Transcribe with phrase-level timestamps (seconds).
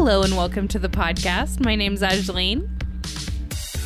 [0.00, 1.58] Hello and welcome to the podcast.
[1.58, 2.68] My name's Aislene.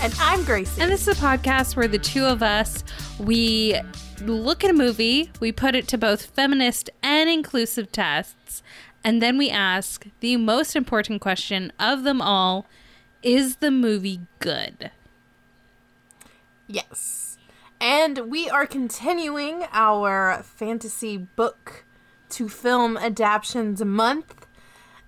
[0.03, 0.79] And I'm Gracie.
[0.79, 2.85] And this is a podcast where the two of us,
[3.19, 3.81] we
[4.21, 8.63] look at a movie, we put it to both feminist and inclusive tests,
[9.03, 12.67] and then we ask the most important question of them all
[13.23, 14.91] Is the movie good?
[16.67, 17.39] Yes.
[17.81, 21.87] And we are continuing our fantasy book
[22.29, 24.47] to film adaptions month.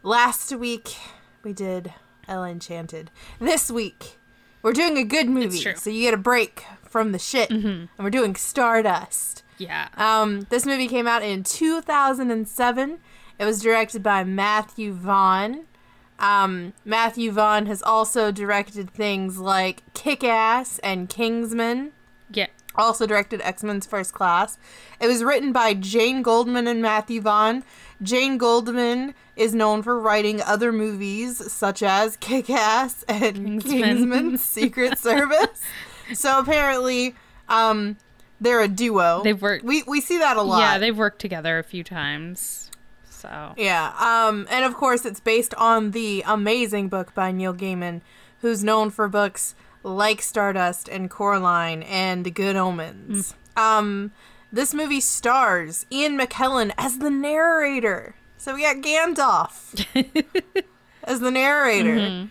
[0.05, 0.97] Last week
[1.43, 1.95] we did
[2.29, 3.11] Ella Enchanted.
[3.41, 4.19] This week
[4.61, 8.11] we're doing a good movie, so you get a break from the shit, and we're
[8.11, 9.43] doing Stardust.
[9.57, 9.89] Yeah.
[9.97, 12.99] Um, this movie came out in 2007.
[13.39, 15.65] It was directed by Matthew Vaughn.
[16.19, 21.93] Um, Matthew Vaughn has also directed things like Kick Ass and Kingsman.
[22.31, 22.47] yeah.
[22.77, 24.59] Also directed X Men's First Class.
[25.01, 27.63] It was written by Jane Goldman and Matthew Vaughn.
[28.03, 34.39] Jane Goldman is known for writing other movies such as Kick Ass and Kingsman.
[34.39, 35.61] Secret Service.
[36.13, 37.15] So apparently,
[37.49, 37.97] um,
[38.41, 39.23] they're a duo.
[39.23, 40.59] They've worked- We we see that a lot.
[40.61, 42.71] Yeah, they've worked together a few times.
[43.09, 43.55] So.
[43.57, 48.03] Yeah, um, and of course it's based on the amazing book by Neil Gaiman,
[48.43, 53.35] who's known for books like Stardust and Coraline and Good Omens.
[53.57, 54.13] Um,
[54.55, 58.15] this movie stars Ian McKellen as the narrator.
[58.37, 59.85] So we got Gandalf
[61.05, 62.29] as the narrator.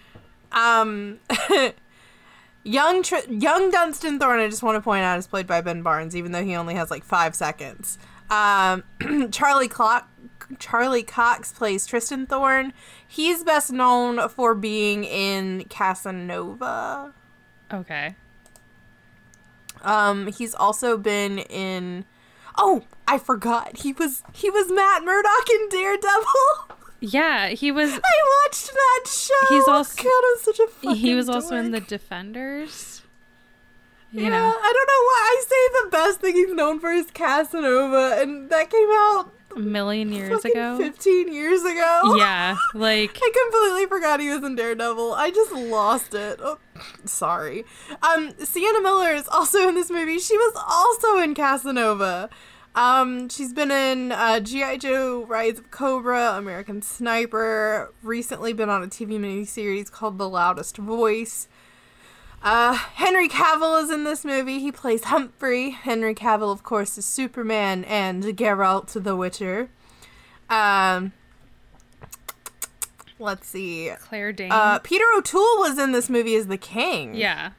[0.51, 1.19] Um,
[2.63, 5.81] young Tr- young Dunstan Thorne, I just want to point out, is played by Ben
[5.81, 7.97] Barnes, even though he only has like five seconds.
[8.29, 8.83] Um,
[9.31, 10.09] Charlie Clock.
[10.59, 12.73] Charlie Cox plays Tristan Thorne.
[13.07, 17.13] He's best known for being in Casanova.
[17.73, 18.15] Okay.
[19.81, 22.05] Um, he's also been in.
[22.57, 23.77] Oh, I forgot.
[23.77, 26.77] He was he was Matt Murdock in Daredevil.
[26.99, 27.91] Yeah, he was.
[28.03, 29.47] I watched that show.
[29.49, 31.81] He's also- God, I'm such a fucking He was also in the.
[31.81, 33.01] Defenders.
[34.11, 34.45] You yeah, know.
[34.55, 38.49] I don't know why I say the best thing he's known for is Casanova, and
[38.51, 40.77] that came out a million years ago.
[40.77, 42.15] 15 years ago.
[42.17, 45.13] Yeah, like I completely forgot he was in Daredevil.
[45.13, 46.39] I just lost it.
[46.41, 46.59] Oh,
[47.05, 47.65] sorry.
[48.01, 50.19] Um, Sienna Miller is also in this movie.
[50.19, 52.29] She was also in Casanova.
[52.75, 54.77] Um, she's been in uh, G.I.
[54.77, 60.77] Joe Rise of Cobra, American Sniper, recently been on a TV miniseries called The Loudest
[60.77, 61.47] Voice.
[62.43, 64.59] Uh, Henry Cavill is in this movie.
[64.59, 65.69] He plays Humphrey.
[65.69, 69.69] Henry Cavill, of course, is Superman and Geralt the Witcher.
[70.49, 71.13] Um,
[73.17, 73.91] let's see.
[74.01, 74.51] Claire Danes.
[74.53, 77.15] Uh, Peter O'Toole was in this movie as the king.
[77.15, 77.51] yeah.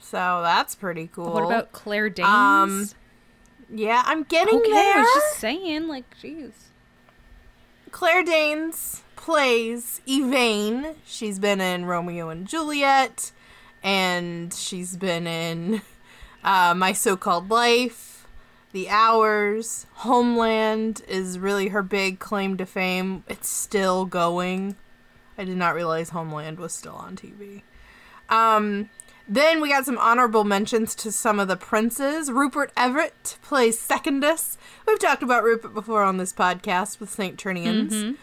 [0.00, 1.32] So that's pretty cool.
[1.32, 2.28] What about Claire Danes?
[2.28, 2.88] Um,
[3.72, 4.98] Yeah, I'm getting okay, there.
[4.98, 6.50] I was just saying, like, jeez.
[7.92, 10.96] Claire Danes plays Yvaine.
[11.06, 13.32] She's been in Romeo and Juliet,
[13.82, 15.82] and she's been in
[16.44, 18.26] uh, My So Called Life,
[18.72, 23.24] The Hours, Homeland is really her big claim to fame.
[23.28, 24.76] It's still going.
[25.36, 27.62] I did not realize Homeland was still on TV.
[28.28, 28.90] Um,
[29.28, 32.30] then we got some honorable mentions to some of the princes.
[32.30, 34.56] Rupert Everett plays Secondus.
[34.86, 37.38] We've talked about Rupert before on this podcast with St.
[37.38, 38.18] Trinian's.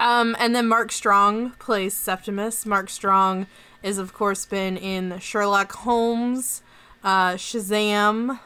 [0.00, 2.64] Um, and then Mark Strong plays Septimus.
[2.64, 3.46] Mark Strong
[3.86, 6.62] is, of course, been in Sherlock Holmes,
[7.04, 8.40] uh, Shazam.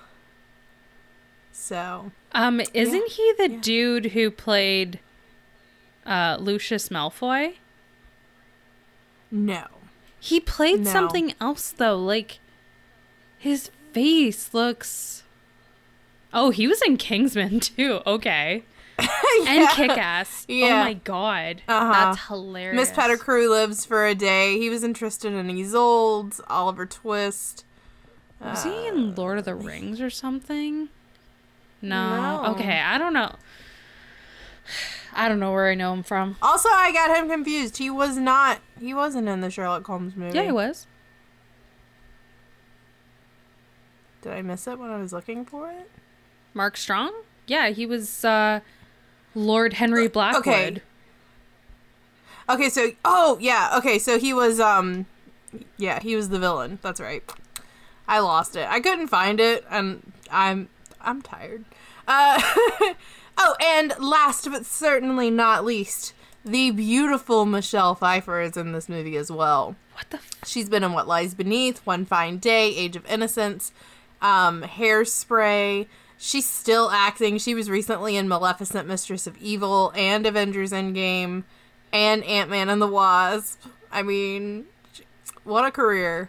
[1.52, 4.98] So, Um, isn't he the dude who played
[6.06, 7.54] uh, Lucius Malfoy?
[9.30, 9.66] no.
[10.22, 10.90] He played No.
[10.90, 11.96] something else though.
[11.96, 12.40] Like
[13.38, 15.22] his face looks.
[16.32, 18.00] Oh, he was in Kingsman too.
[18.06, 18.64] Okay.
[19.46, 20.46] And Kick Ass.
[20.48, 21.62] Oh my god.
[21.66, 21.92] Uh-huh.
[21.92, 22.76] That's hilarious.
[22.76, 24.58] Miss Pettigrew lives for a day.
[24.58, 27.64] He was interested in Isolde, Oliver Twist.
[28.40, 30.88] Was he in Lord of the Rings or something?
[31.82, 32.42] No.
[32.42, 32.52] No.
[32.54, 33.34] Okay, I don't know.
[35.12, 36.36] I don't know where I know him from.
[36.40, 37.78] Also, I got him confused.
[37.78, 38.60] He was not.
[38.78, 40.36] He wasn't in the Sherlock Holmes movie.
[40.36, 40.86] Yeah, he was.
[44.22, 45.90] Did I miss it when I was looking for it?
[46.54, 47.12] Mark Strong?
[47.46, 48.60] Yeah, he was uh
[49.34, 50.82] Lord Henry Blackwood.
[52.48, 55.06] Okay, so oh yeah, okay, so he was um
[55.76, 56.78] yeah, he was the villain.
[56.82, 57.22] That's right.
[58.08, 58.66] I lost it.
[58.68, 60.68] I couldn't find it and I'm
[61.00, 61.64] I'm tired.
[62.08, 62.40] Uh
[63.42, 66.12] Oh, and last but certainly not least,
[66.44, 69.76] the beautiful Michelle Pfeiffer is in this movie as well.
[69.94, 73.72] What the f- She's been in What Lies Beneath, One Fine Day, Age of Innocence,
[74.20, 75.86] um, Hairspray.
[76.22, 77.38] She's still acting.
[77.38, 81.44] She was recently in Maleficent, Mistress of Evil, and Avengers Endgame.
[81.94, 83.62] and Ant Man and the Wasp.
[83.90, 84.66] I mean,
[85.44, 86.28] what a career.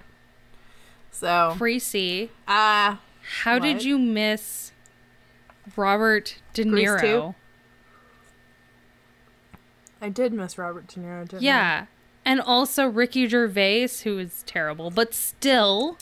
[1.11, 2.95] So, Gracie, uh,
[3.43, 4.71] how did you miss
[5.75, 7.35] Robert De Niro?
[10.01, 11.45] I did miss Robert De Niro, didn't I?
[11.45, 11.85] Yeah.
[12.23, 15.97] And also Ricky Gervais, who is terrible, but still.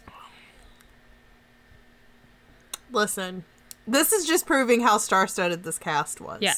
[2.92, 3.44] Listen,
[3.92, 6.40] this is just proving how star-studded this cast was.
[6.42, 6.54] Yeah.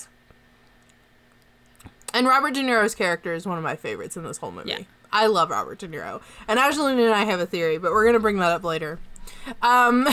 [2.14, 4.70] And Robert De Niro's character is one of my favorites in this whole movie.
[4.70, 4.80] Yeah.
[5.14, 6.22] I love Robert De Niro.
[6.48, 9.00] And Angelina and I have a theory, but we're going to bring that up later.
[9.62, 10.08] Um,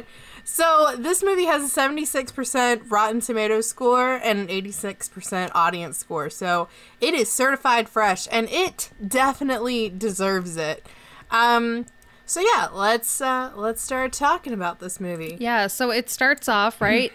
[0.44, 6.30] so this movie has a 76% Rotten Tomatoes score and an 86% audience score.
[6.30, 6.68] So
[7.00, 10.86] it is certified fresh and it definitely deserves it.
[11.30, 11.86] Um,
[12.26, 15.36] so yeah, let's uh, let's start talking about this movie.
[15.40, 17.12] Yeah, so it starts off, right?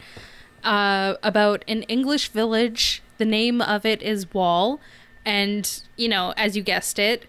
[0.63, 3.01] uh, about an English village.
[3.17, 4.79] The name of it is Wall.
[5.25, 7.25] And, you know, as you guessed it,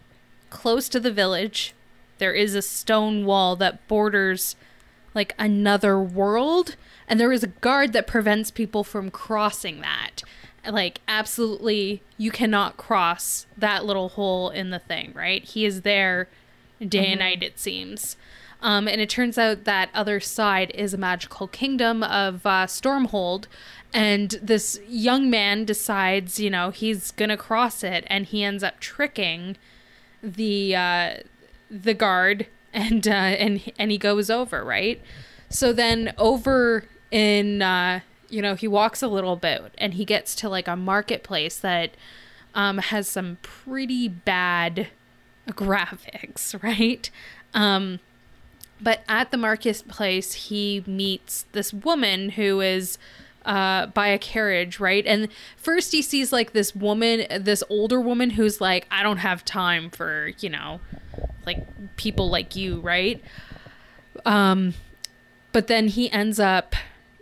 [0.49, 1.75] close to the village,
[2.19, 4.57] there is a stone wall that borders
[5.15, 6.77] like another world.
[7.09, 10.23] And there is a guard that prevents people from crossing that.
[10.69, 15.43] Like, absolutely, you cannot cross that little hole in the thing, right?
[15.43, 16.29] He is there
[16.87, 18.17] day and night, it seems.
[18.63, 23.47] Um, and it turns out that other side is a magical kingdom of uh, Stormhold.
[23.93, 28.79] And this young man decides, you know, he's gonna cross it, and he ends up
[28.81, 29.57] tricking
[30.23, 31.15] the uh,
[31.71, 35.01] the guard, and uh, and and he goes over, right?
[35.49, 40.37] So then over in, uh, you know, he walks a little bit, and he gets
[40.37, 41.97] to like a marketplace that
[42.55, 44.89] um, has some pretty bad
[45.49, 47.11] graphics, right?
[47.55, 48.01] Um,
[48.81, 52.99] but at the marketplace, he meets this woman who is
[53.45, 55.07] uh, by a carriage, right?
[55.07, 59.45] And first he sees like this woman, this older woman who's like, I don't have
[59.45, 60.81] time for, you know,
[61.47, 63.23] like people like you, right?
[64.25, 64.75] Um,
[65.53, 66.75] but then he ends up,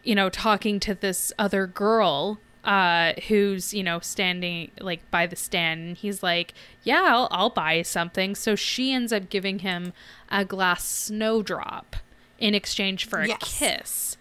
[0.03, 5.35] you know, talking to this other girl uh who's you know standing like by the
[5.37, 9.93] stand and he's like yeah I'll, I'll buy something so she ends up giving him
[10.31, 11.97] a glass snowdrop
[12.38, 13.59] in exchange for a Yes.
[13.59, 14.17] kiss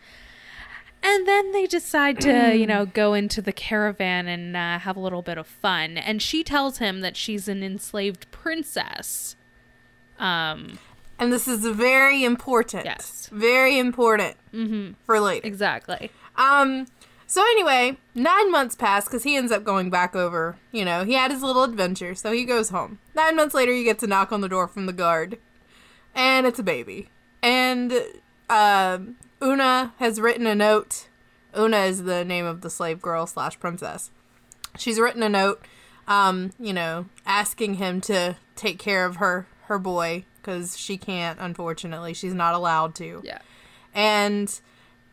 [1.04, 5.00] and then they decide to you know go into the caravan and uh, have a
[5.02, 9.36] little bit of fun and she tells him that she's an enslaved princess
[10.20, 10.80] um
[11.20, 12.86] And this is very important.
[12.86, 13.30] Yes.
[13.32, 14.38] Very important
[15.06, 15.46] for later.
[15.48, 16.86] exactly Um,
[17.28, 20.58] so anyway, nine months pass because he ends up going back over.
[20.72, 23.00] You know, he had his little adventure, so he goes home.
[23.14, 25.38] Nine months later, you get to knock on the door from the guard,
[26.16, 27.10] and it's a baby.
[27.44, 27.94] And
[28.50, 31.10] um, Una has written a note.
[31.58, 34.10] Una is the name of the slave girl slash princess.
[34.78, 35.64] She's written a note,
[36.08, 41.38] um, you know, asking him to take care of her her boy because she can't.
[41.40, 43.40] Unfortunately, she's not allowed to yeah
[43.98, 44.62] and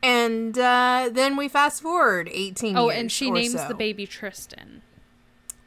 [0.04, 3.68] and uh, then we fast forward 18 oh years and she names so.
[3.68, 4.82] the baby tristan.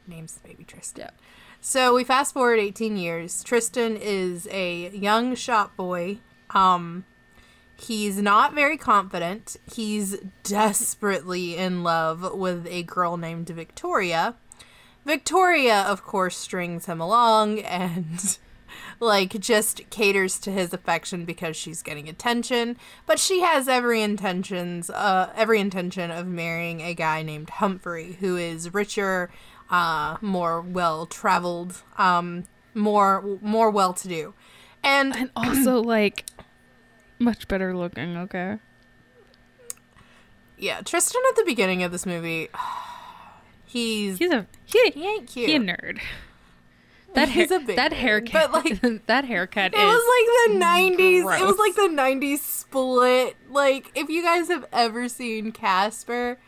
[0.06, 1.06] Names the baby tristan.
[1.06, 1.24] Yeah
[1.60, 3.42] so we fast forward 18 years.
[3.42, 6.18] Tristan is a young shop boy.
[6.50, 7.04] Um
[7.80, 9.56] he's not very confident.
[9.72, 14.36] He's desperately in love with a girl named victoria.
[15.04, 18.38] Victoria of course strings him along and
[19.00, 22.76] like just caters to his affection because she's getting attention.
[23.06, 28.36] But she has every intentions uh every intention of marrying a guy named humphrey who
[28.36, 29.30] is richer
[29.70, 34.34] uh more well traveled um more more well to do
[34.82, 36.24] and and also like
[37.18, 38.58] much better looking okay?
[40.56, 42.48] Yeah tristan at the beginning of this movie
[43.66, 46.00] he's he's a he, he ain't cute he a nerd
[47.14, 50.64] that He's a big that haircut but, like, that haircut It is was like the
[50.64, 51.40] 90s.
[51.40, 53.36] It was like the 90s split.
[53.50, 56.38] Like, if you guys have ever seen Casper,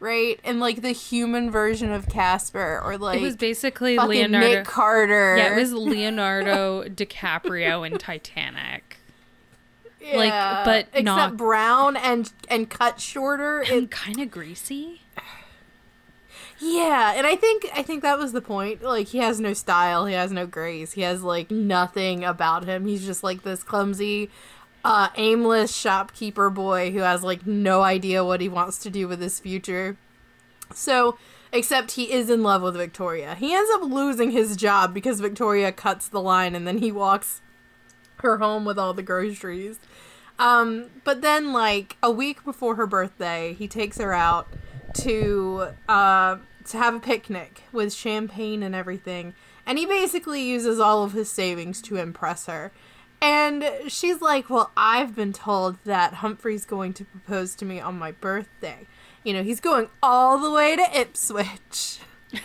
[0.00, 0.38] right?
[0.44, 5.36] And like the human version of Casper, or like it was basically leonardo Nick Carter.
[5.36, 8.96] yeah it was leonardo dicaprio in titanic
[10.14, 13.60] like, Yeah, but except not- brown and and cut shorter.
[13.60, 15.02] And kind of greasy
[16.60, 18.82] yeah, and I think I think that was the point.
[18.82, 20.06] Like, he has no style.
[20.06, 20.92] He has no grace.
[20.92, 22.86] He has like nothing about him.
[22.86, 24.30] He's just like this clumsy.
[24.84, 29.20] Uh, aimless shopkeeper boy who has like no idea what he wants to do with
[29.20, 29.96] his future.
[30.72, 31.18] So,
[31.52, 33.34] except he is in love with Victoria.
[33.34, 37.40] He ends up losing his job because Victoria cuts the line and then he walks
[38.18, 39.78] her home with all the groceries.
[40.38, 44.46] Um, but then, like, a week before her birthday, he takes her out
[44.94, 46.36] to uh,
[46.70, 49.34] to have a picnic with champagne and everything.
[49.66, 52.72] And he basically uses all of his savings to impress her.
[53.20, 57.98] And she's like, Well, I've been told that Humphrey's going to propose to me on
[57.98, 58.86] my birthday.
[59.24, 61.98] You know, he's going all the way to Ipswich.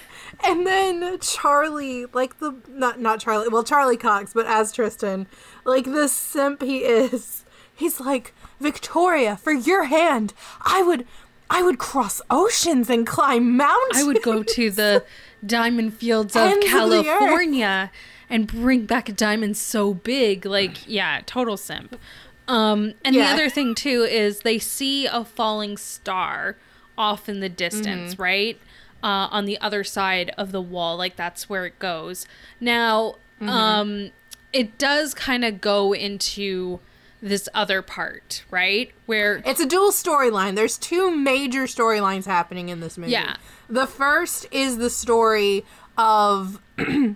[0.43, 5.27] and then Charlie, like the not not Charlie, well Charlie Cox, but as Tristan,
[5.63, 11.05] like the simp he is, he's like, Victoria, for your hand, I would
[11.49, 14.01] I would cross oceans and climb mountains.
[14.01, 15.03] I would go to the
[15.45, 16.71] diamond fields of Ends of.
[16.71, 17.91] California
[18.29, 20.45] and bring back a diamond so big.
[20.45, 21.99] Like, yeah, total simp.
[22.47, 23.27] Um, and Yeah.
[23.27, 26.57] the other thing too is they see a falling star
[26.97, 28.21] off in the distance, Mm-hmm.
[28.21, 28.59] right?
[29.03, 32.25] Uh, on the other side of the wall, like that's where it goes.
[32.59, 33.49] Now, Mm-hmm.
[33.49, 34.11] um,
[34.53, 36.79] it does kind of go into
[37.23, 38.91] this other part, right?
[39.05, 40.55] Where It's a dual storyline.
[40.55, 43.13] There's two major storylines happening in this movie.
[43.13, 43.37] Yeah.
[43.69, 45.65] The first is the story
[45.97, 46.61] of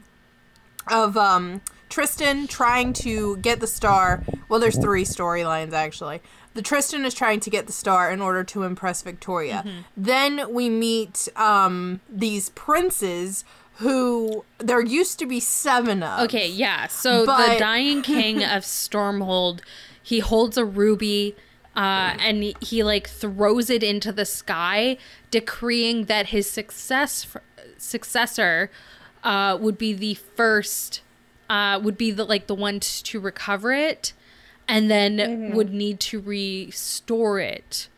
[0.89, 4.23] of um Tristan trying to get the star.
[4.47, 6.21] Well, there's three storylines actually.
[6.53, 9.63] The Tristan is trying to get the star in order to impress Victoria.
[9.65, 9.79] Mm-hmm.
[9.97, 13.43] Then we meet um these princes
[13.79, 16.21] who there used to be seven of.
[16.25, 16.87] Okay, yeah.
[16.87, 19.59] So the dying king of Stormhold,
[20.07, 21.35] he holds a ruby
[21.75, 24.97] uh, and he, he like throws it into the sky,
[25.31, 27.27] decreeing that his success
[27.77, 28.71] successor
[29.23, 31.01] uh, would be the first,
[31.49, 34.13] uh, would be the like the one to recover it,
[34.67, 35.55] and then Mm-hmm.
[35.55, 37.89] would need to restore it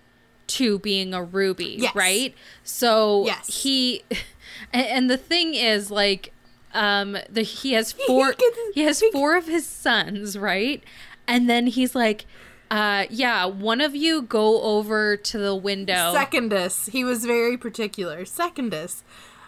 [0.48, 1.96] to being a ruby, Yes.
[1.96, 2.34] right?
[2.64, 3.62] So Yes.
[3.62, 4.04] he,
[4.74, 6.34] and, the thing is like,
[6.74, 10.84] um, the he has four gets he has four of his sons, right?
[11.30, 12.26] And then he's like,
[12.72, 16.14] uh, yeah, one of you go over to the window.
[16.14, 16.90] Secondus.
[16.90, 18.26] He was very particular.
[18.26, 19.04] Secondus.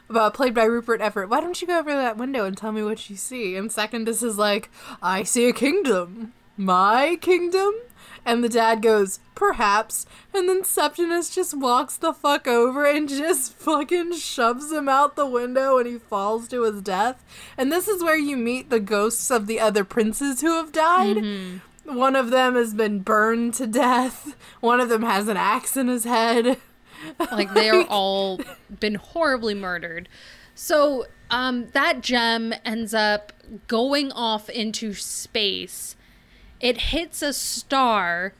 [0.09, 1.29] Uh, played by Rupert Everett.
[1.29, 3.55] Why don't you go over to that window and tell me what you see?
[3.55, 4.69] And Secondus is like,
[5.01, 6.33] I see a kingdom.
[6.55, 7.73] My kingdom?
[8.25, 10.05] And the dad goes, perhaps.
[10.33, 15.25] And then Septimus just walks the fuck over and just fucking shoves him out the
[15.25, 17.23] window and he falls to his death.
[17.57, 21.17] And this is where you meet the ghosts of the other princes who have died.
[21.83, 24.35] One of them has been burned to death.
[24.59, 26.57] One of them has an axe in his head.
[27.31, 28.39] like they're all
[28.79, 30.07] been horribly murdered.
[30.53, 33.33] So um, that gem ends up
[33.67, 35.95] going off into space.
[36.59, 38.33] It hits a star,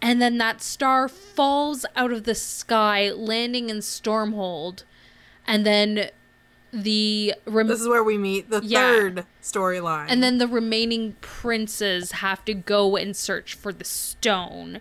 [0.00, 4.84] and then that star falls out of the sky, landing in Stormhold,
[5.46, 6.10] and then
[6.72, 8.80] the rem- This is where we meet the Yeah.
[8.80, 10.06] third storyline.
[10.08, 14.80] and then the remaining princes have to go and search for the stone.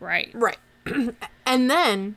[0.00, 0.30] Right.
[0.34, 0.58] right.
[1.46, 2.16] and then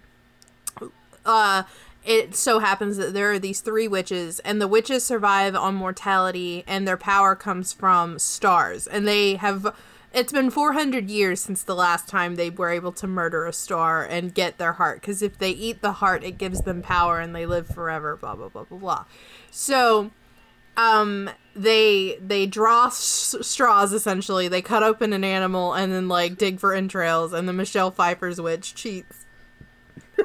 [1.25, 1.63] uh
[2.05, 6.63] it so happens that there are these three witches and the witches survive on mortality
[6.65, 9.75] and their power comes from stars and they have
[10.13, 14.03] it's been 400 years since the last time they were able to murder a star
[14.05, 17.35] and get their heart because if they eat the heart it gives them power and
[17.35, 19.05] they live forever blah blah blah blah blah.
[19.51, 20.11] So
[20.77, 24.47] um they they draw s- straws essentially.
[24.47, 28.39] They cut open an animal and then like dig for entrails and the michelle pfeiffer's
[28.41, 29.25] witch cheats.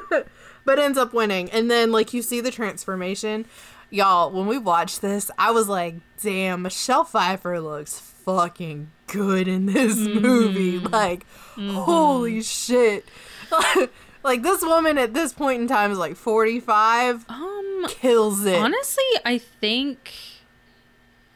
[0.65, 1.51] But ends up winning.
[1.51, 3.45] And then like you see the transformation.
[3.89, 9.65] Y'all when we watched this i was like damn michelle pfeiffer looks fucking good in
[9.67, 11.25] this movie like
[11.57, 13.05] holy shit
[14.23, 19.03] like this woman at this point in time is like 45 Um kills it honestly,
[19.25, 20.11] I think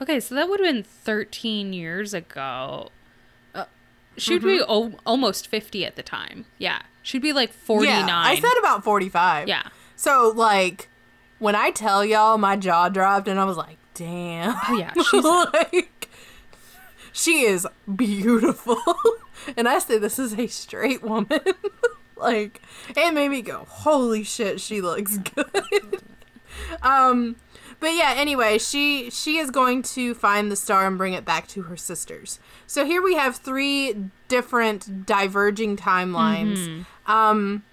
[0.02, 2.90] Okay, so that would have been 13 years ago.
[3.56, 3.66] Uh,
[4.16, 4.72] she'd be Mm-hmm.
[4.72, 6.46] o- almost 50 at the time.
[6.60, 6.84] Yeah.
[7.02, 8.08] She'd be like 49.
[8.08, 9.48] Yeah, I said about 45.
[9.48, 9.64] Yeah.
[9.96, 10.88] So, like,
[11.40, 14.56] when I tell y'all, my jaw dropped and I was like, damn.
[14.70, 15.24] Oh, yeah, she's-
[15.74, 15.97] like,
[17.18, 18.78] she is beautiful.
[19.58, 21.40] and I say this is a straight woman.
[22.16, 26.02] like, it made me go, holy shit, she looks good.
[26.84, 27.36] um,
[27.80, 31.48] but yeah, anyway, she she is going to find the star and bring it back
[31.50, 32.40] to her sisters.
[32.66, 36.86] So here we have three different diverging timelines.
[37.06, 37.64] Um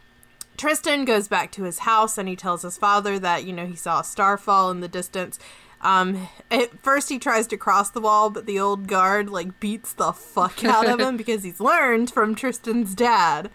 [0.56, 3.76] Tristan goes back to his house and he tells his father that, you know, he
[3.76, 5.38] saw a star fall in the distance.
[5.84, 9.92] Um, at first he tries to cross the wall, but the old guard like beats
[9.92, 13.50] the fuck out of him because he's learned from Tristan's dad.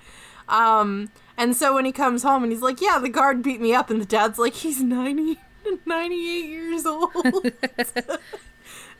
[0.48, 3.74] Um, and so when he comes home and he's like, yeah, the guard beat me
[3.74, 5.38] up, and the dad's like, he's 90,
[5.86, 6.16] 98
[6.50, 7.12] years old.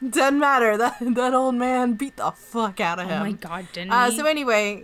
[0.10, 0.78] Doesn't matter.
[0.78, 3.22] That that old man beat the fuck out of him.
[3.22, 4.16] Oh my god, didn't Uh, he?
[4.18, 4.84] so anyway,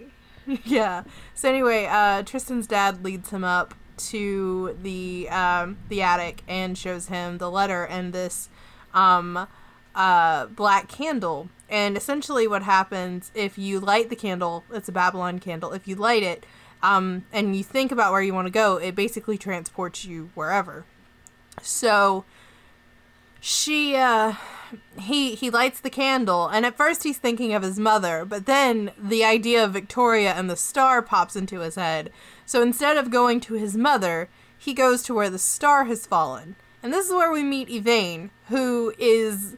[0.66, 1.04] yeah.
[1.34, 7.08] So anyway, uh, Tristan's dad leads him up to the um, the attic and shows
[7.08, 8.50] him the letter and this
[8.94, 9.48] um,
[9.94, 11.50] uh, black candle.
[11.70, 14.64] And essentially, what happens if you light the candle?
[14.72, 15.74] It's a Babylon candle.
[15.74, 16.46] If you light it,
[16.84, 20.86] um, and you think about where you want to go, it basically transports you wherever.
[21.62, 22.25] So
[23.48, 24.34] she uh
[25.00, 28.90] he he lights the candle and at first he's thinking of his mother but then
[28.98, 32.12] the idea of victoria and the star pops into his head
[32.46, 36.56] so instead of going to his mother he goes to where the star has fallen
[36.84, 39.56] and this is where we meet Yvaine, who is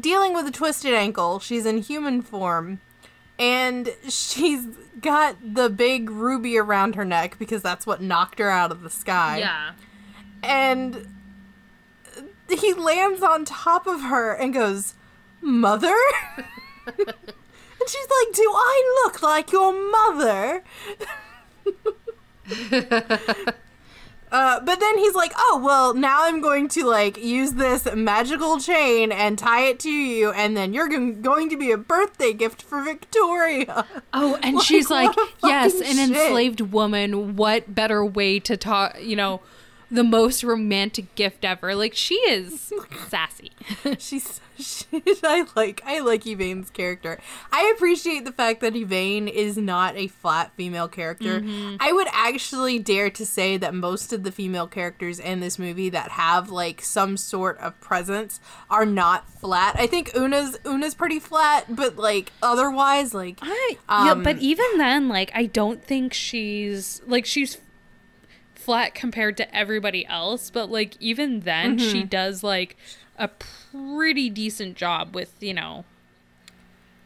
[0.00, 2.80] dealing with a twisted ankle she's in human form
[3.38, 4.66] and she's
[5.00, 8.90] got the big ruby around her neck because that's what knocked her out of the
[8.90, 9.72] sky Yeah.
[10.42, 11.08] and
[12.48, 14.94] he lands on top of her and goes,
[15.40, 15.96] Mother?
[16.86, 17.14] and
[17.88, 20.62] she's like, Do I look like your mother?
[24.32, 28.58] Uh, but then he's like, "Oh well, now I'm going to like use this magical
[28.58, 32.32] chain and tie it to you, and then you're gon- going to be a birthday
[32.32, 37.36] gift for Victoria." Oh, and Like, she's like, yes, an shit." enslaved woman.
[37.36, 39.40] What better way to talk, you know,
[39.90, 41.74] the most romantic gift ever.
[41.74, 42.72] Like, she is
[43.08, 43.52] sassy.
[43.98, 44.86] She's she,
[45.24, 47.18] I like I like Yvaine's character.
[47.50, 51.42] I appreciate the fact that Yvaine is not a flat female character.
[51.80, 55.88] I would actually dare to say that most of the female characters in this movie
[55.90, 58.38] that have like some sort of presence
[58.70, 59.74] are not flat.
[59.76, 64.78] I think Una's Una's pretty flat, but like otherwise like I, yeah, Um, but even
[64.78, 67.56] then, like, I don't think she's, like, she's
[68.64, 70.50] flat compared to everybody else.
[70.50, 72.08] But, like, even then, she Mm-hmm.
[72.08, 72.76] does, like,
[73.18, 75.84] a pretty decent job with, you know,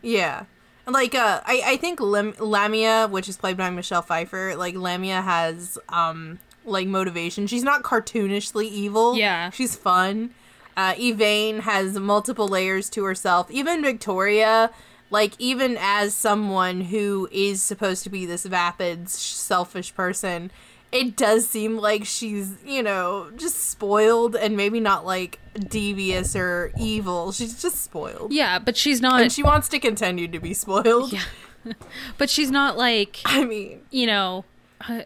[0.02, 0.44] Yeah.
[0.86, 5.20] Like uh I I think Lam- Lamia, which is played by Michelle Pfeiffer, like Lamia
[5.20, 7.46] has um like motivation.
[7.46, 9.14] She's not cartoonishly evil.
[9.16, 9.50] Yeah.
[9.50, 10.30] She's fun.
[10.78, 13.50] Uh Yvaine has multiple layers to herself.
[13.50, 14.70] Even Victoria,
[15.10, 20.50] like even as someone who is supposed to be this vapid, selfish person,
[20.92, 26.72] it does seem like she's, you know, just spoiled and maybe not like devious or
[26.78, 27.32] evil.
[27.32, 28.32] She's just spoiled.
[28.32, 31.12] yeah, but she's not, And she wants to continue to be spoiled.
[31.12, 31.24] yeah,
[32.18, 34.44] but she's not like, I mean, you know,
[34.88, 35.02] uh,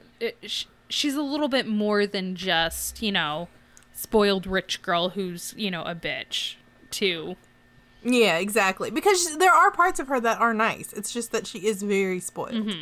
[0.46, 3.48] sh- she's a little bit more than just, you know,
[3.92, 6.56] spoiled rich girl who's, you know, a bitch,
[6.90, 7.36] too.
[8.04, 8.90] yeah, exactly.
[8.90, 10.92] Because there are parts of her that are nice.
[10.92, 12.74] It's just that she is very spoiled.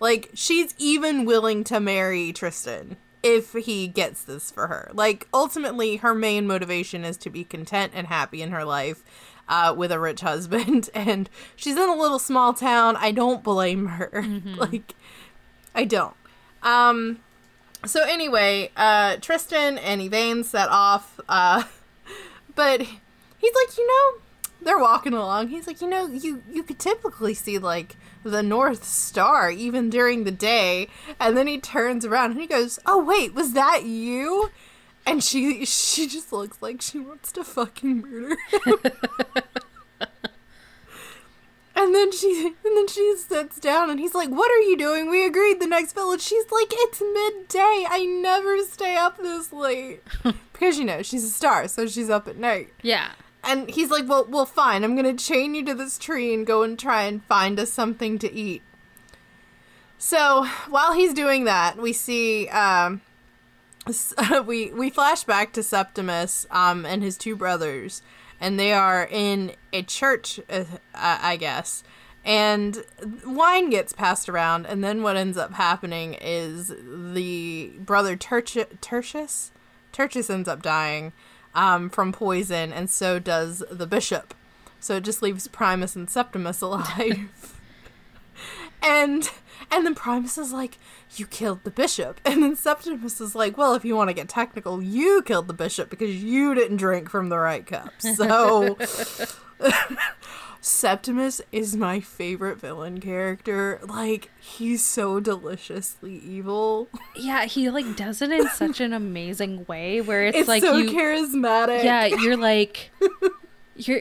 [0.00, 4.90] Like, she's even willing to marry Tristan if he gets this for her.
[4.92, 9.02] Like, ultimately, her main motivation is to be content and happy in her life.
[9.46, 12.96] Uh, with a rich husband, and she's in a little small town.
[12.96, 14.24] I don't blame her.
[14.56, 14.94] like,
[15.74, 16.16] I don't.
[16.62, 17.20] Um,
[17.86, 21.64] so anyway, uh, Tristan and Yvaine set off, uh,
[22.54, 24.20] but he's like, you know,
[24.62, 25.48] they're walking along.
[25.48, 30.24] He's like, you know, you you could typically see like the North Star even during
[30.24, 30.88] the day,
[31.20, 34.50] and then he turns around and he goes, "Oh wait, was that you?"
[35.06, 38.74] And she she just looks like she wants to fucking murder him.
[41.76, 45.10] And then she and then she sits down and he's like, "What are you doing?
[45.10, 47.84] We agreed the next village." She's like, "It's midday.
[47.88, 50.02] I never stay up this late."
[50.52, 52.68] because you know, she's a star, so she's up at night.
[52.82, 53.10] Yeah.
[53.46, 54.84] And he's like, "Well, well, fine.
[54.84, 58.18] I'm to chain you to this tree and go and try and find us something
[58.20, 58.62] to eat."
[59.98, 63.00] So, while he's doing that, we see um
[64.46, 68.02] we we flash back to Septimus um and his two brothers
[68.40, 71.82] and they are in a church uh, I guess
[72.24, 72.84] and
[73.26, 79.50] wine gets passed around and then what ends up happening is the brother Tertius
[79.92, 81.12] Tertius ends up dying
[81.54, 84.34] um, from poison and so does the bishop.
[84.80, 87.54] So it just leaves Primus and Septimus alive.
[88.82, 89.30] And
[89.70, 90.78] and then Primus is like,
[91.16, 94.28] "You killed the bishop," and then Septimus is like, "Well, if you want to get
[94.28, 98.76] technical, you killed the bishop because you didn't drink from the right cup." So
[100.64, 103.78] Septimus is my favorite villain character.
[103.86, 106.88] Like he's so deliciously evil.
[107.14, 110.78] Yeah, he like does it in such an amazing way where it's, It's like so
[110.78, 111.84] you charismatic.
[111.84, 112.90] Yeah, you're like
[113.76, 114.00] you're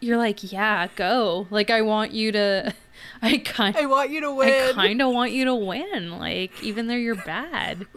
[0.00, 1.46] you're like, yeah, go.
[1.50, 2.74] Like I want you to
[3.22, 4.70] I kind I want you to win.
[4.70, 7.86] I kind of want you to win, like even though you're bad.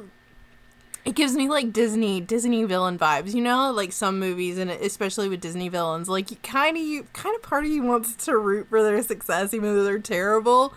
[1.10, 5.28] it gives me like Disney Disney villain vibes, you know, like some movies and especially
[5.28, 8.68] with Disney villains, like kind of you kind of part of you wants to root
[8.70, 10.72] for their success even though they're terrible.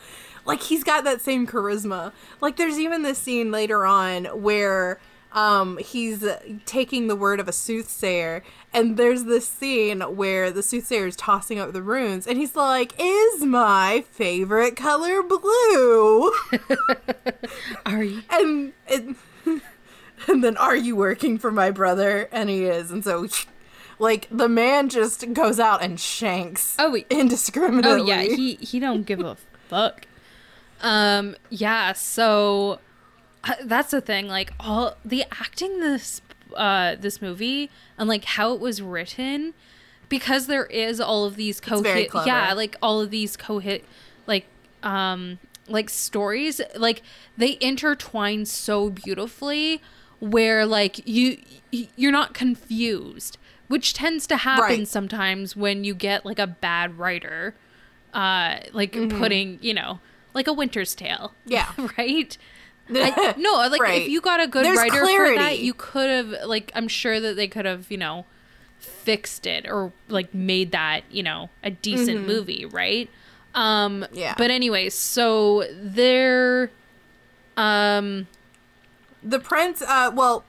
[0.47, 2.13] Like he's got that same charisma.
[2.41, 4.99] Like there's even this scene later on where
[5.33, 6.27] um he's
[6.65, 8.43] taking the word of a soothsayer
[8.73, 12.95] and there's this scene where the soothsayer is tossing up the runes and he's like
[12.99, 16.33] is my favorite color blue
[17.87, 18.23] Are you?
[18.31, 19.17] and it,
[20.29, 22.29] and then are you working for my brother?
[22.33, 22.91] And he is.
[22.91, 23.29] And so
[23.99, 28.01] like the man just goes out and shanks Oh, indiscriminately.
[28.01, 29.37] Oh yeah, he he don't give a
[29.69, 30.07] fuck.
[30.81, 32.81] Um yeah, so
[33.45, 34.29] uh, that's the thing.
[34.29, 36.21] Like all the acting this
[36.57, 39.55] uh this movie and like how it was written
[40.09, 42.27] because there is all of these co very clever.
[42.29, 43.85] yeah, like all of these co-hit
[44.27, 44.45] like
[44.83, 47.03] um like stories like
[47.39, 49.81] they intertwine so beautifully
[50.31, 51.37] where like you
[51.97, 54.87] you're not confused which tends to happen Right.
[54.89, 57.57] sometimes when you get like a bad writer
[58.15, 59.19] uh like Mm-hmm.
[59.19, 59.99] putting you know
[60.33, 61.73] like a winter's tale Yeah.
[61.99, 62.39] right
[62.89, 64.03] I, no like Right.
[64.03, 67.19] if you got a good There's writer for that you could have like i'm sure
[67.19, 68.25] that they could have you know
[68.79, 73.11] fixed it or like made that you know a decent movie right
[73.57, 74.15] um Mm-hmm.
[74.19, 74.35] Yeah.
[74.39, 76.71] but anyways so they're
[77.57, 78.27] um
[79.23, 80.45] the prince uh well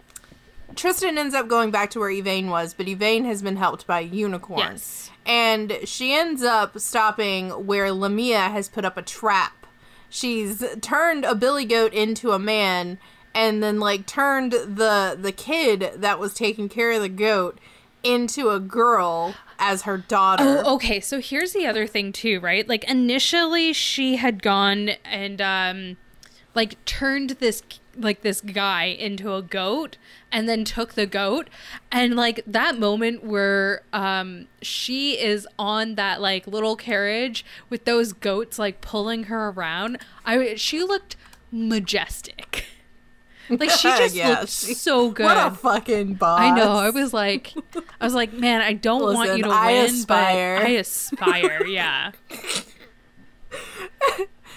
[0.76, 4.00] tristan ends up going back to where Yvaine was but Yvaine has been helped by
[4.00, 5.12] a unicorn Yes.
[5.26, 9.68] and she ends up stopping where lamia has put up a trap
[10.10, 12.98] she's turned a billy goat into a man
[13.36, 17.60] and then like turned the the kid that was taking care of the goat
[18.04, 21.00] into a girl as her daughter Oh, okay.
[21.00, 22.68] So here's the other thing too, right?
[22.68, 25.98] Like initially she had gone and um
[26.56, 27.62] like turned this
[27.96, 29.98] like this guy into a goat
[30.32, 31.48] and then took the goat
[31.92, 38.12] and like that moment where um she is on that like little carriage with those
[38.14, 41.16] goats like pulling her around I she looked
[41.52, 42.66] majestic.
[43.50, 45.26] Like she just Yeah, looked so good.
[45.26, 46.76] what a fucking boss I know.
[46.78, 47.54] I was like,
[48.00, 50.58] I was like, man, I don't want you Listen, to I win, aspire.
[50.60, 51.66] but I aspire.
[51.68, 52.12] Yeah.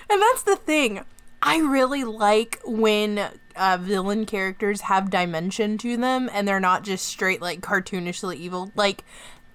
[0.09, 1.01] And that's the thing.
[1.47, 7.07] I really like when uh, villain characters have dimension to them and they're not just
[7.07, 8.73] straight like cartoonishly evil.
[8.75, 9.05] Like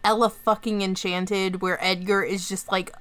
[0.04, 2.92] Ella fucking Enchanted, where Edgar is just like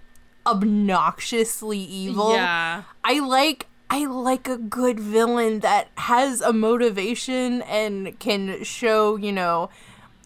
[0.45, 2.35] obnoxiously evil.
[2.35, 2.83] Yeah.
[3.05, 9.33] I like I like a good villain that has a motivation and can show, you
[9.33, 9.71] know,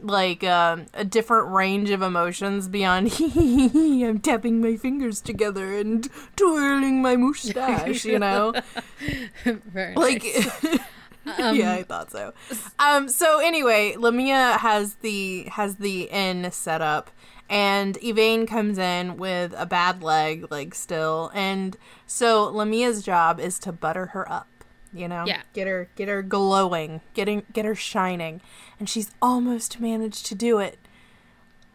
[0.00, 7.02] like um, a different range of emotions beyond I'm tapping my fingers together and twirling
[7.02, 8.54] my mustache, you know?
[9.44, 10.78] Very like nice.
[11.54, 12.34] yeah i thought so
[12.78, 17.10] um so anyway lamia has the has the inn set up
[17.48, 21.76] and Yvaine comes in with a bad leg like still and
[22.06, 24.48] so lamia's job is to butter her up
[24.94, 25.42] you know Yeah.
[25.52, 28.40] get her get her glowing getting get her shining
[28.78, 30.78] and she's almost managed to do it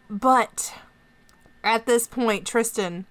[0.10, 0.74] but
[1.64, 3.06] at this point tristan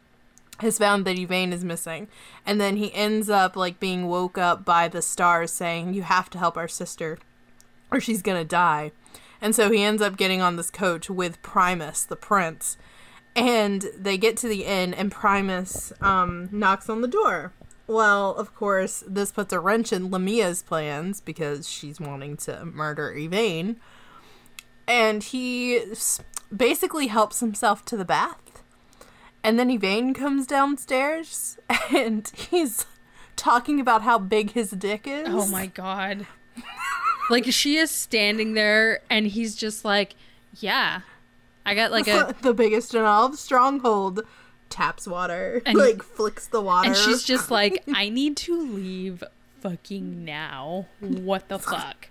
[0.60, 2.08] has found that Yvaine is missing.
[2.44, 6.28] And then he ends up like being woke up by the stars saying, You have
[6.30, 7.18] to help our sister
[7.92, 8.90] or she's gonna die.
[9.40, 12.76] And so he ends up getting on this coach with Primus, the prince.
[13.36, 17.52] And they get to the inn and Primus um, knocks on the door.
[17.88, 23.12] Well, of course, this puts a wrench in Lamia's plans because she's wanting to murder
[23.16, 23.80] Yvaine.
[24.86, 25.82] And he
[26.54, 28.62] basically helps himself to the bath.
[29.42, 31.58] And then Yvaine comes downstairs
[31.94, 32.84] and he's
[33.36, 35.28] talking about how big his dick is.
[35.28, 36.26] Oh my god.
[37.30, 40.14] like she is standing there and he's just like,
[40.60, 41.00] yeah.
[41.64, 44.24] I got like a the biggest in all of Stormhold
[44.70, 46.88] taps water, And- like flicks the water.
[46.88, 49.22] and she's just like, I need to leave
[49.60, 50.86] fucking now.
[51.00, 52.08] What the fuck?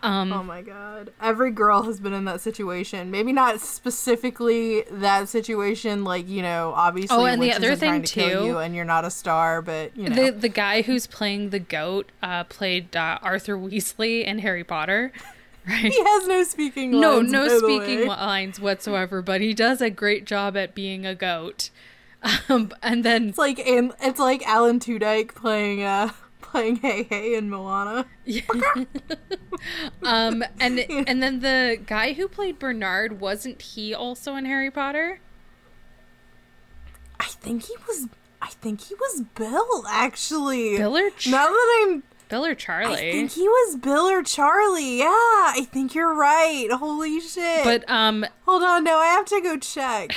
[0.00, 1.10] Um Oh my god.
[1.20, 3.10] Every girl has been in that situation.
[3.10, 8.06] Maybe not specifically that situation, like, you know, obviously Oh, and the other thing, to
[8.30, 10.14] too- you and you're not a star, but you know.
[10.26, 15.12] the the guy who's playing the goat uh played uh, Arthur Weasley in Harry Potter.
[15.66, 15.92] Right?
[15.92, 17.30] he has no speaking lines.
[17.30, 21.68] No, no speaking lines whatsoever, but he does a great job at being a goat.
[22.48, 27.48] Um, and then It's like and it's like Alan Tudyk playing uh playing Heihei in
[27.50, 28.06] Moana.
[28.24, 28.42] Yeah.
[30.02, 35.20] um and and then the guy who played Bernard wasn't he also in Harry Potter?
[37.20, 38.06] I think he was
[38.42, 40.76] I think he was Bill actually.
[40.76, 42.94] Bill or Now that I'm Bill or Charlie.
[42.94, 44.98] I think he was Bill or Charlie.
[44.98, 46.68] Yeah, I think you're right.
[46.72, 47.64] Holy shit.
[47.64, 50.10] but um hold on, no, I have to go check.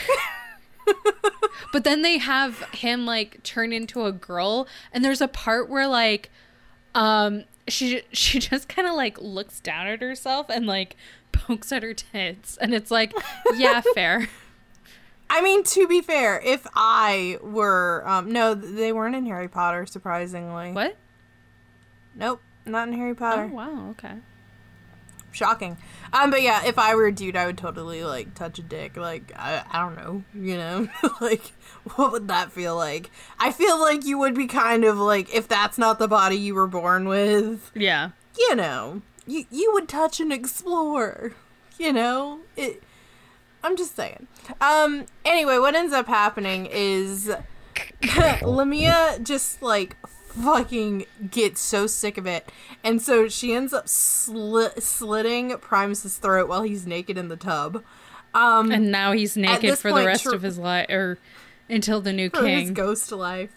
[1.72, 5.88] But then they have him like turn into a girl and there's a part where
[5.88, 6.30] like
[6.96, 10.96] um she she just kind of like looks down at herself and like
[11.32, 13.14] pokes at her tits and it's like
[13.56, 14.28] yeah fair
[15.34, 19.86] I mean, to be fair, if I were um no, they weren't in Harry Potter
[19.86, 20.74] surprisingly.
[20.74, 20.98] what
[22.14, 23.50] Nope, not in Harry Potter.
[23.50, 24.16] oh wow okay
[25.32, 25.78] Shocking.
[26.14, 28.98] Um but yeah, if I were a dude, I would totally like touch a dick.
[28.98, 30.88] Like I, I don't know, you know?
[31.22, 31.54] like
[31.96, 33.10] what would that feel like?
[33.40, 36.54] I feel like you would be kind of like if that's not the body you
[36.56, 41.34] were born with, yeah you know, you you would touch and explore.
[41.78, 42.40] You know?
[42.56, 42.84] It
[43.64, 44.28] I'm just saying.
[44.60, 47.32] Um anyway, what ends up happening is
[48.42, 49.96] Lamia just like
[50.34, 52.52] fucking gets so sick of it.
[52.84, 57.84] And so she ends up slit- slitting Primus's throat while he's naked in the tub.
[58.34, 61.18] Um and now he's naked for the rest Tr- of his life or
[61.70, 63.50] until the new king ghost life.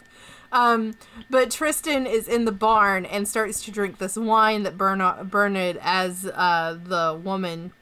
[0.55, 0.95] Um,
[1.29, 5.81] but Tristan is in the barn and starts to drink this wine that Bernard, Bernard
[5.83, 7.73] as uh, the woman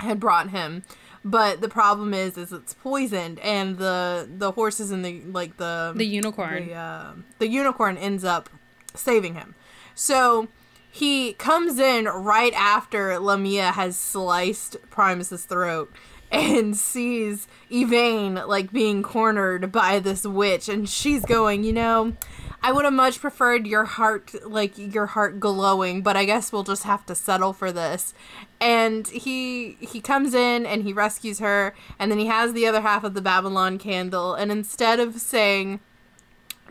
[0.00, 0.84] had brought him.
[1.24, 5.92] But the problem is, is it's poisoned, and the the horses and the like the
[5.96, 8.50] the unicorn the, uh, the unicorn ends up
[8.94, 9.54] saving him.
[9.94, 10.48] So
[10.90, 15.90] he comes in right after Lamia has sliced Primus's throat
[16.30, 22.16] and sees Yvaine like being cornered by this witch and she's going, you know,
[22.62, 26.62] I would have much preferred your heart like your heart glowing, but I guess we'll
[26.62, 28.14] just have to settle for this.
[28.60, 32.80] And he he comes in and he rescues her and then he has the other
[32.80, 35.80] half of the Babylon candle and instead of saying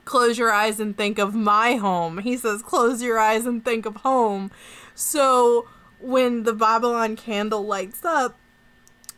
[0.06, 2.20] close your eyes and think of my home.
[2.20, 4.52] He says, close your eyes and think of home.
[4.96, 5.68] So
[6.00, 8.38] when the Babylon candle lights up,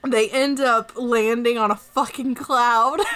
[0.08, 3.00] they end up landing on a fucking cloud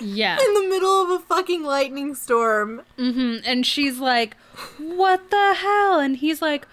[0.00, 2.82] yeah in the middle of a fucking lightning storm.
[2.96, 4.36] hmm And she's like,
[4.78, 6.66] "What the hell?" And he's like,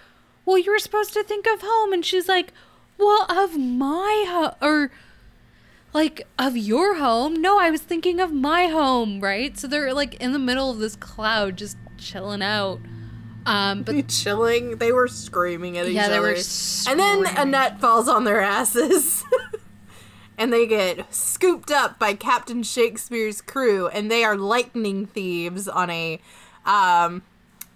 [0.44, 2.52] "Well, you were supposed to think of home." And she's like,
[2.98, 4.90] "Well, of my home or
[5.92, 7.34] like of your home?
[7.40, 10.78] No, I was thinking of my home, right?" So they're like in the middle of
[10.78, 12.80] this cloud, just chilling out.
[13.46, 16.14] Um, but Chilling, they were screaming at each Yeah, other.
[16.14, 16.36] they were
[16.88, 17.26] and then.
[17.36, 19.22] Annette falls on their asses.
[20.38, 25.90] and they get scooped up by Captain Shakespeare's crew, and they are lightning thieves on
[25.90, 26.20] a
[26.64, 27.22] um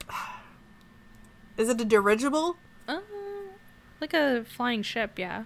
[1.56, 2.56] Is it a dirigible?
[2.86, 3.00] uh,
[4.00, 5.44] like a flying ship, yeah.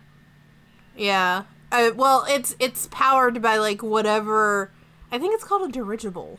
[0.96, 1.44] Yeah.
[1.72, 4.70] Uh, well, it's it's powered by like whatever.
[5.10, 6.38] I think it's called a dirigible.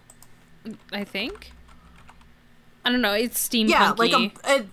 [0.92, 1.52] I think.
[2.86, 3.14] I don't know.
[3.14, 3.70] It's steampunky.
[3.70, 4.68] Yeah, like a it,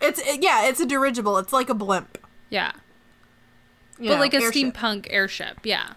[0.00, 1.38] it's it, yeah, it's a dirigible.
[1.38, 2.18] It's like a blimp.
[2.50, 2.72] yeah,
[3.98, 4.74] you but know, like a airship.
[4.74, 5.58] steampunk airship.
[5.64, 5.94] Yeah.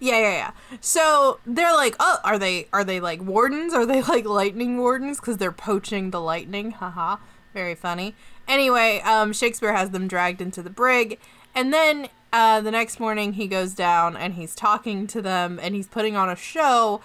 [0.00, 0.32] Yeah, yeah,
[0.70, 0.78] yeah.
[0.80, 3.74] So they're like, oh, are they are they like wardens?
[3.74, 5.18] Are they like lightning wardens?
[5.18, 6.70] Because they're poaching the lightning.
[6.72, 7.16] Haha,
[7.52, 8.14] very funny.
[8.46, 11.18] Anyway, um, Shakespeare has them dragged into the brig,
[11.54, 15.74] and then uh, the next morning he goes down and he's talking to them and
[15.74, 17.00] he's putting on a show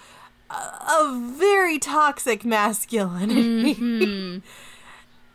[0.50, 4.42] of very toxic masculinity.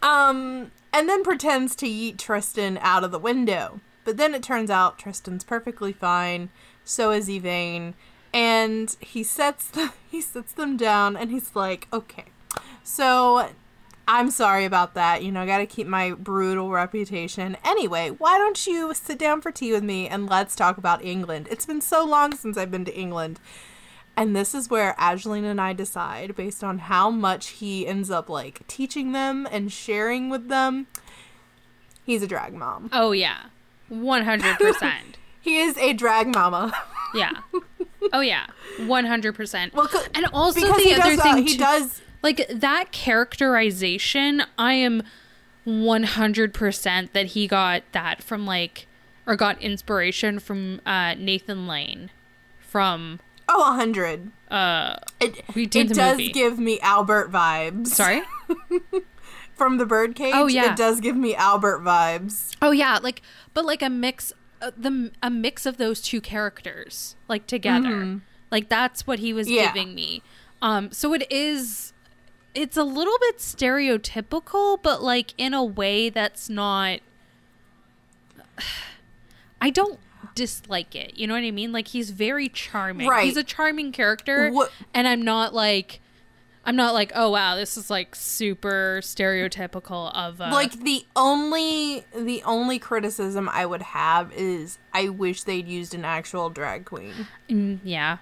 [0.01, 3.81] um, and then pretends to yeet Tristan out of the window.
[4.05, 6.49] But then it turns out Tristan's perfectly fine.
[6.83, 7.93] So is Yvaine,
[8.33, 12.25] and he sets the, he sits them down, and he's like, "Okay,
[12.83, 13.49] so
[14.07, 15.23] I'm sorry about that.
[15.23, 17.57] You know, I got to keep my brutal reputation.
[17.63, 21.47] Anyway, why don't you sit down for tea with me and let's talk about England?
[21.51, 23.39] It's been so long since I've been to England."
[24.19, 28.27] And this is where Aislene and I decide, based on how much he ends up
[28.29, 30.87] like teaching them and sharing with them,
[32.05, 32.89] he's a drag mom.
[32.91, 33.43] Oh yeah,
[33.87, 35.17] one hundred percent.
[35.41, 36.73] He is a drag mama.
[37.15, 37.31] Yeah.
[38.13, 38.45] Oh yeah,
[38.85, 39.73] one hundred percent.
[39.73, 42.01] Well, 'cause- And also the he other does, uh, thing he too- does.
[42.21, 45.01] like that characterization, I am
[45.63, 48.85] one hundred percent that he got that from like
[49.25, 52.11] or got inspiration from uh, Nathan Lane
[52.59, 53.19] from
[53.51, 54.31] Oh, a hundred.
[54.51, 56.31] uh It, We did it does movie.
[56.31, 57.87] give me Albert vibes.
[57.87, 58.21] sorry.
[59.55, 60.31] From the birdcage.
[60.33, 60.71] Oh, yeah.
[60.71, 62.55] It does give me Albert vibes.
[62.61, 63.21] Oh yeah, like
[63.53, 64.31] but like a mix
[64.61, 68.21] uh, the a mix of those two characters like together.
[68.51, 69.55] Like that's what he was Mm-hmm.
[69.55, 69.73] Yeah.
[69.73, 70.21] giving me.
[70.61, 71.91] Um so it is
[72.55, 76.99] it's a little bit stereotypical but like in a way that's not
[79.61, 79.99] I don't
[80.35, 81.17] dislike it.
[81.17, 81.71] You know what I mean?
[81.71, 83.07] Like he's very charming.
[83.07, 83.25] Right.
[83.25, 86.01] He's a charming character What- and I'm not like
[86.65, 92.05] I'm not like, oh wow, this is like super stereotypical of uh, like the only
[92.15, 97.13] the only criticism I would have is I wish they'd used an actual drag queen.
[97.49, 98.17] mm, yeah,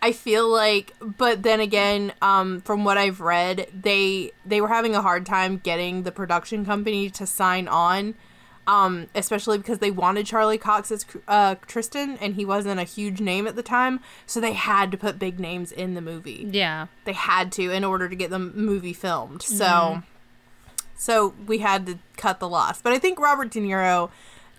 [0.00, 4.94] I feel like but then again, um from what I've read, they they were having
[4.94, 8.14] a hard time getting the production company to sign on.
[8.64, 13.20] Um, especially because they wanted Charlie Cox as uh, Tristan, and he wasn't a huge
[13.20, 16.46] name at the time, so they had to put big names in the movie.
[16.50, 19.42] yeah, they had to in order to get the movie filmed.
[19.42, 20.00] So Mm-hmm.
[20.96, 22.80] so we had to cut the loss.
[22.80, 24.10] But I think Robert De Niro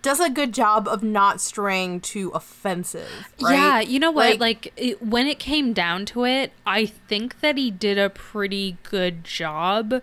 [0.01, 3.29] does a good job of not straying too offensive.
[3.41, 3.53] Right?
[3.55, 3.79] yeah.
[3.79, 4.31] You know what?
[4.31, 8.09] Like- Like, it, when it came down to it, I think that he did a
[8.09, 10.01] pretty good job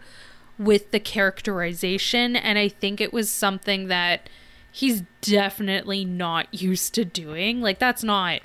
[0.61, 4.29] with the characterization, and I think it was something that
[4.71, 7.63] he's definitely not used to doing.
[7.63, 8.43] Like that's not.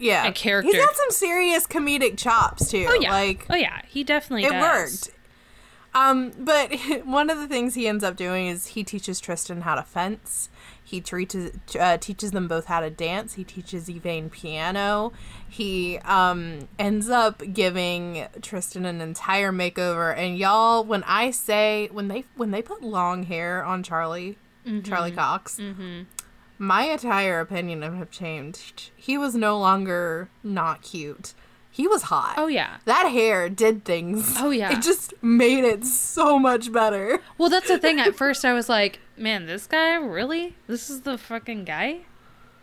[0.00, 0.28] Yeah.
[0.28, 0.70] a character.
[0.70, 2.86] He's got some serious comedic chops too.
[2.88, 3.10] Oh yeah.
[3.10, 3.82] Like oh yeah.
[3.88, 5.08] He definitely it does.
[5.08, 5.17] worked.
[5.94, 6.72] Um, but
[7.04, 10.48] one of the things he ends up doing is he teaches Tristan how to fence.
[10.82, 13.34] He teaches uh, teaches them both how to dance.
[13.34, 15.12] He teaches Yvaine piano.
[15.48, 20.16] He um, ends up giving Tristan an entire makeover.
[20.16, 24.38] And y'all, when I say when they when they put long hair on Charlie,
[24.82, 25.58] Charlie Cox,
[26.58, 28.90] my entire opinion of him changed.
[28.96, 31.34] He was no longer not cute.
[31.78, 32.34] He was hot.
[32.36, 32.78] Oh yeah.
[32.86, 34.34] That hair did things.
[34.36, 34.72] Oh, yeah.
[34.76, 37.20] It just made it so much better.
[37.38, 38.00] Well, that's the thing.
[38.00, 40.56] At first, I was like, "Man, this guy really?
[40.66, 42.00] This is the fucking guy,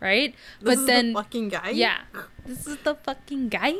[0.00, 1.70] right?" This but is then, the fucking guy.
[1.70, 2.00] yeah,
[2.44, 3.76] this is the fucking guy.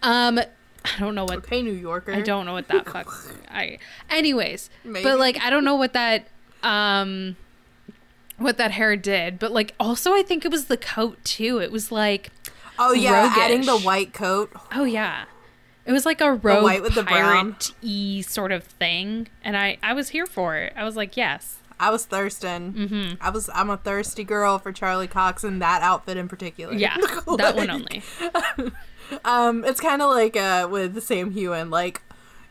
[0.00, 2.12] Um, I don't know what Okay, New Yorker.
[2.12, 3.12] I don't know what that fuck.
[3.50, 3.78] I.
[4.08, 5.02] Anyways, Maybe.
[5.02, 6.28] but like I don't know what that
[6.62, 7.34] um,
[8.36, 9.40] what that hair did.
[9.40, 11.58] But like also, I think it was the coat too.
[11.58, 12.30] It was like,
[12.78, 13.38] Oh yeah, roguish.
[13.38, 14.50] adding the white coat.
[14.72, 15.24] oh yeah.
[15.86, 17.54] It was like a rogue white with the brown.
[17.54, 20.74] pirate-y sort of thing, and I I was here for it.
[20.76, 22.72] I was like, yes, I was thirsting.
[22.74, 23.14] Mm-hmm.
[23.22, 23.48] I was.
[23.54, 26.74] I'm a thirsty girl for Charlie Cox and that outfit in particular.
[26.74, 26.96] yeah,
[27.38, 28.02] that one only.
[29.24, 32.02] Um, it's kind of like uh with Sam Heughan, like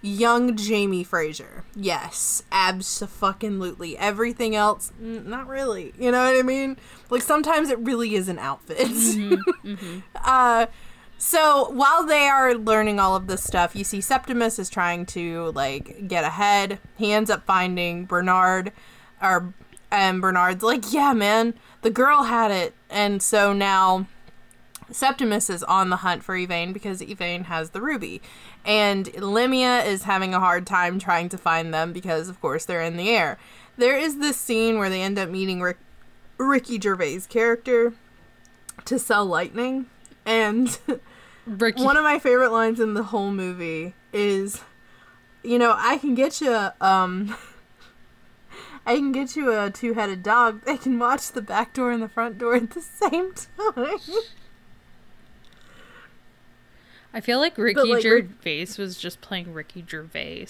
[0.02, 1.64] young Jamie Fraser.
[1.76, 3.98] Yes, absolutely.
[3.98, 5.94] Everything else, not really.
[6.00, 6.78] You know what I mean?
[7.10, 8.78] Like sometimes it really is an outfit.
[8.78, 9.34] Mm-hmm,
[9.68, 10.00] mm-hmm.
[10.16, 10.68] Uh,
[11.18, 15.52] so while they are learning all of this stuff, you see Septimus is trying to
[15.52, 16.80] like get ahead.
[16.96, 18.72] He ends up finding Bernard,
[19.22, 19.54] or
[19.90, 24.06] and Bernard's like, "Yeah, man, the girl had it," and so now
[24.92, 28.22] Septimus is on the hunt for Yvaine because Yvaine has the ruby.
[28.68, 32.82] And Lamia is having a hard time trying to find them because, of course, they're
[32.82, 33.40] in the air.
[33.78, 35.80] There is this scene where they end up meeting Rick-
[36.38, 37.94] Ricky Gervais' character
[38.84, 39.86] to sell lightning.
[40.26, 40.78] And
[41.48, 44.62] Ricky, one of my favorite lines in the whole movie is,
[45.44, 47.38] you know, I can get you, um,
[48.86, 52.04] I can get you a two headed dog that can watch the back door and
[52.04, 53.34] the front door at the same
[53.76, 54.00] time.
[57.18, 60.46] I feel like Ricky like, Gervais was just playing Ricky Gervais.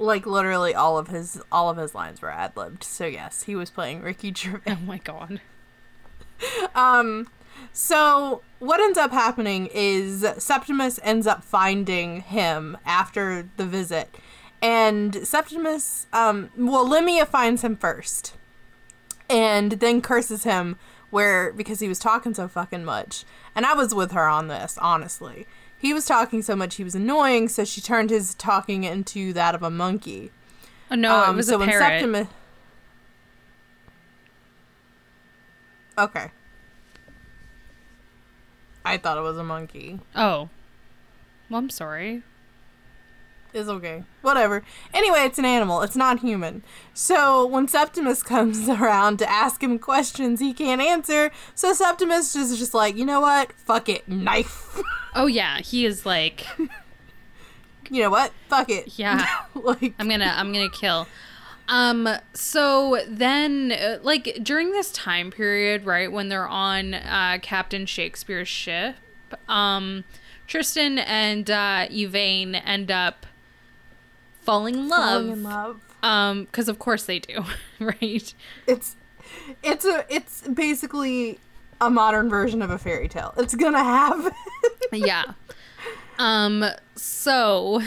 [0.00, 2.82] like literally all of his all of his lines were ad libbed.
[2.82, 4.62] So yes, he was playing Ricky Gervais.
[4.66, 5.40] Oh my god.
[6.74, 7.28] Um,
[7.72, 14.12] so what ends up happening is Septimus ends up finding him after the visit,
[14.60, 18.34] and Septimus, um, well, Lamia finds him first,
[19.28, 20.78] and then curses him
[21.10, 24.76] where because he was talking so fucking much, and I was with her on this,
[24.78, 25.46] honestly.
[25.80, 29.54] He was talking so much he was annoying, so she turned his talking into that
[29.54, 30.30] of a monkey.
[30.90, 31.80] Oh no, it Um, was so a parrot.
[31.82, 32.28] Septimus.
[35.98, 36.30] Okay.
[38.84, 40.00] I thought it was a monkey.
[40.16, 40.48] oh.
[41.48, 42.22] Well, I'm sorry.
[43.52, 44.04] It's okay.
[44.22, 44.62] Whatever.
[44.94, 45.82] Anyway, it's an animal.
[45.82, 46.62] It's not human.
[46.94, 52.56] So when Septimus comes around to ask him questions he can't answer, so Septimus is
[52.58, 53.52] just like, you know what?
[53.54, 54.06] Fuck it.
[54.08, 54.80] Knife.
[55.14, 56.46] Oh yeah, he is like,
[57.90, 58.32] you know what?
[58.48, 58.98] Fuck it.
[58.98, 59.26] yeah.
[59.54, 61.06] like, I'm gonna I'm gonna kill.
[61.68, 67.86] Um so then uh, like during this time period, right, when they're on uh Captain
[67.86, 68.96] Shakespeare's ship,
[69.48, 70.04] um
[70.46, 73.26] Tristan and uh Yvaine end up
[74.42, 75.22] falling in love.
[75.22, 75.80] falling in love.
[76.02, 77.44] Um cuz of course they do,
[77.78, 78.34] right?
[78.66, 78.96] It's
[79.62, 81.38] it's a it's basically
[81.80, 83.34] a modern version of a fairy tale.
[83.36, 84.32] It's gonna happen.
[84.92, 85.24] yeah.
[86.18, 86.64] Um
[86.94, 87.80] so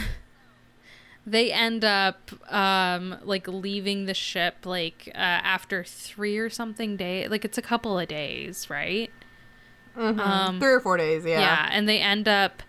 [1.25, 7.27] they end up um like leaving the ship like uh, after 3 or something day
[7.27, 9.11] like it's a couple of days, right?
[9.95, 11.39] Um Three or four days, yeah.
[11.39, 12.63] yeah, and they end up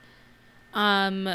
[0.74, 1.28] um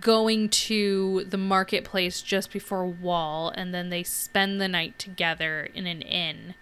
[0.00, 5.86] going to the marketplace just before Wall, and then they spend the night together in
[5.86, 6.54] an inn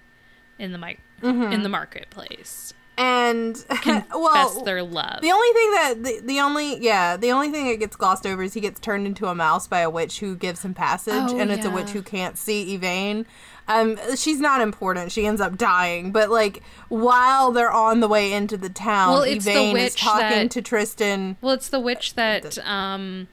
[0.62, 2.72] in the mic- in the marketplace.
[2.98, 5.22] And Confess well, their love.
[5.22, 8.42] the only thing that the, the only yeah the only thing that gets glossed over
[8.42, 11.38] is he gets turned into a mouse by a witch who gives him passage, Oh,
[11.38, 13.24] and it's a witch who can't see Yvaine.
[13.66, 15.10] Um, she's not important.
[15.12, 19.22] She ends up dying, but like while they're on the way into the town, Well,
[19.22, 21.36] it's the Yvaine is witch talking that- to Tristan.
[21.40, 23.26] Well, it's the witch that um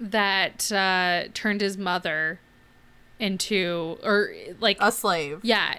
[0.00, 2.40] that uh turned his mother
[3.22, 5.38] into or like A slave.
[5.42, 5.74] yeah,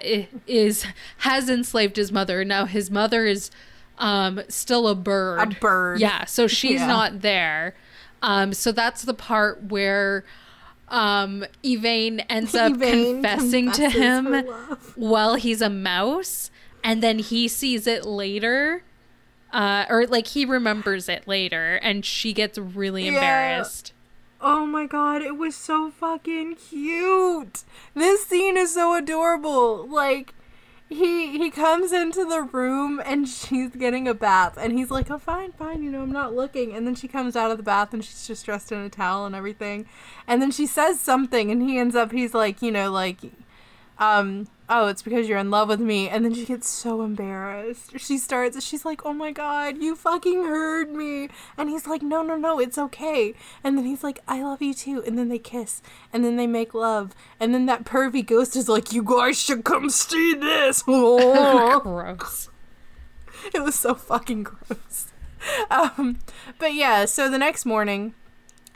[0.46, 0.86] is
[1.18, 2.44] has enslaved his mother.
[2.44, 3.50] Now his mother is
[3.98, 5.40] um still a bird.
[5.40, 6.00] A bird.
[6.00, 6.86] Yeah, so she's Yeah.
[6.86, 7.74] not there.
[8.22, 10.24] Um so that's the part where
[10.88, 14.34] um Yvaine ends up Yvaine confessing to him
[14.96, 16.50] while he's a mouse
[16.82, 18.82] and then he sees it later
[19.50, 23.12] uh, or like he remembers it later and she gets really Yeah.
[23.14, 23.92] embarrassed
[24.46, 27.62] Oh my god, it was so fucking cute.
[27.94, 29.88] This scene is so adorable.
[29.88, 30.34] Like
[30.86, 35.16] he he comes into the room and she's getting a bath and he's like, "Oh
[35.16, 37.94] fine, fine, you know, I'm not looking." And then she comes out of the bath
[37.94, 39.86] and she's just dressed in a towel and everything.
[40.26, 43.20] And then she says something and he ends up he's like, you know, like
[43.98, 46.08] um oh it's because you're in love with me.
[46.08, 47.98] And then she gets so embarrassed.
[47.98, 51.28] She starts she's like oh my god you fucking heard me.
[51.56, 53.34] And he's like no no no it's okay.
[53.62, 55.02] And then he's like i love you too.
[55.06, 55.82] And then they kiss.
[56.12, 57.14] And then they make love.
[57.38, 60.82] And then that pervy ghost is like you guys should come see this.
[60.82, 62.48] Gross.
[63.52, 65.08] It was so fucking gross.
[65.70, 66.20] Um,
[66.58, 68.14] but yeah, so the next morning,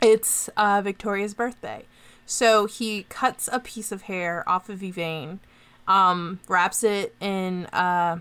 [0.03, 1.85] it's uh, Victoria's birthday.
[2.27, 5.39] So he cuts a piece of hair off of Yvaine,
[5.89, 8.19] um, wraps it in uh,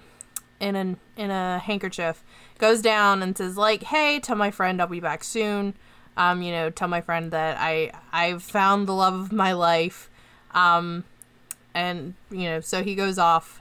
[0.58, 2.24] in a in a handkerchief,
[2.58, 5.74] goes down and says like, "Hey, tell my friend I'll be back soon.
[6.16, 10.10] Um, you know, tell my friend that I I've found the love of my life."
[10.52, 11.04] Um,
[11.74, 13.60] and you know, so he goes off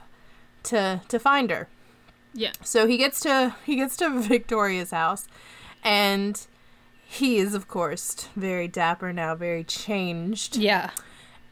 [0.64, 1.68] to to find her.
[2.34, 5.28] yeah So he gets to he gets to Victoria's house,
[5.84, 6.44] and
[7.06, 10.56] he is of course very dapper now, very changed.
[10.56, 10.90] yeah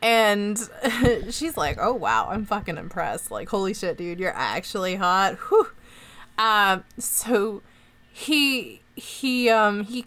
[0.03, 0.59] And
[1.31, 3.31] she's like, "Oh wow, I'm fucking impressed.
[3.31, 5.69] Like, holy shit, dude, you're actually hot." Whew.
[6.39, 7.63] Um, so
[8.13, 10.05] he he um he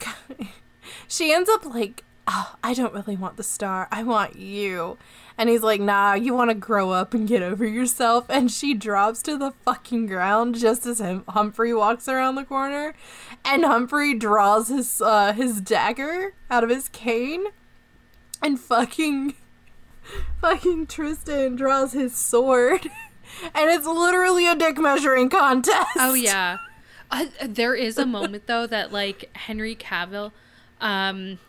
[1.07, 3.87] she ends up like, oh, "I don't really want the star.
[3.91, 4.97] I want you."
[5.37, 8.73] And he's like, "Nah, you want to grow up and get over yourself." And she
[8.73, 12.93] drops to the fucking ground just as him, Humphrey walks around the corner,
[13.45, 17.45] and Humphrey draws his uh his dagger out of his cane,
[18.41, 19.35] and fucking
[20.41, 22.85] fucking Tristan draws his sword,
[23.53, 25.87] and it's literally a dick measuring contest.
[25.97, 26.57] oh yeah
[27.11, 30.31] uh, there is a moment though that like henry cavill
[30.81, 31.39] um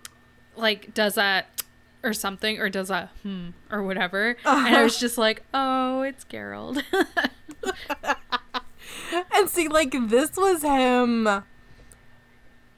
[0.56, 1.62] like does that
[2.02, 6.24] or something or does a hmm or whatever and i was just like oh it's
[6.24, 6.82] Geralt
[9.34, 11.26] And see, like this was him.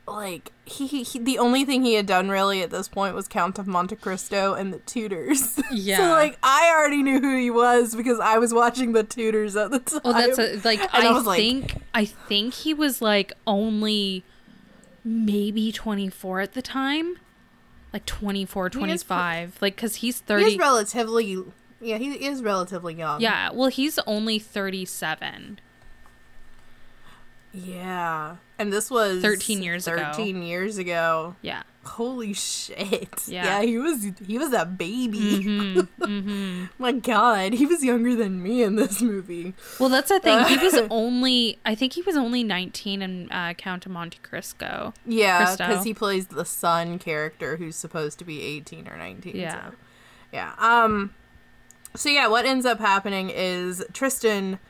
[0.07, 3.59] Like he, he, the only thing he had done really at this point was Count
[3.59, 5.61] of Monte Cristo and the Tudors.
[5.71, 5.97] Yeah.
[5.99, 9.71] so like I already knew who he was because I was watching the Tudors at
[9.71, 10.01] the time.
[10.05, 14.25] Well, that's a, like I, I was like- think I think he was like only
[15.05, 17.17] maybe 24 at the time.
[17.93, 19.59] Like 24, is pre- 25.
[19.61, 20.45] like cuz he's 30.
[20.45, 21.45] is relatively.
[21.81, 23.21] Yeah, he is relatively young.
[23.21, 25.59] yeah, well he's only 37.
[27.53, 28.37] Yeah.
[28.59, 29.97] And this was 13 years ago.
[30.13, 31.37] 13 years ago.
[31.43, 31.63] Yeah.
[31.85, 33.27] Holy shit.
[33.27, 33.61] Yeah.
[33.61, 35.85] Yeah, he was he was a baby.
[36.79, 39.55] My god, he was younger than me in this movie.
[39.81, 40.45] Well, that's the thing.
[40.47, 44.95] He was only I think he was only 19 in uh, Count of Monte Cristo.
[45.05, 49.35] Yeah, because he plays the son character who's supposed to be 18 or 19.
[49.35, 49.71] Yeah.
[49.71, 49.77] So.
[50.33, 50.53] Yeah.
[50.59, 51.15] Um
[51.97, 54.61] so yeah, what ends up happening is Tristan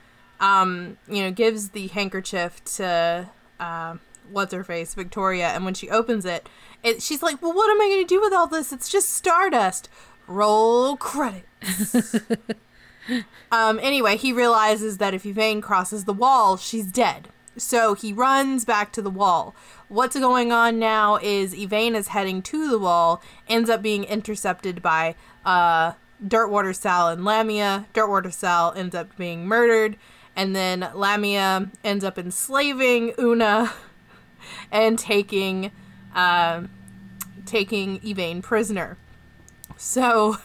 [0.41, 3.31] um, you know, gives the handkerchief to
[3.61, 3.97] uh,
[4.31, 6.49] what's her face, Victoria, and when she opens it,
[6.83, 8.73] it she's like, "Well, what am I going to do with all this?
[8.73, 9.89] It's just stardust."
[10.29, 12.17] Roll credits.
[13.53, 17.29] um anyway, he realizes that if Yvaine crosses the wall, she's dead.
[17.57, 19.55] So he runs back to the wall.
[19.89, 24.81] What's going on now is Yvaine is heading to the wall, ends up being intercepted
[24.81, 25.93] by uh,
[26.27, 27.87] Ditchwater Sal and Lamia.
[27.93, 29.97] Ditchwater Sal ends up being murdered,
[30.37, 33.73] and then Lamia ends up enslaving Una
[34.73, 35.71] and taking
[36.15, 36.63] uh,
[37.47, 38.97] taking Yvaine prisoner.
[39.77, 40.39] So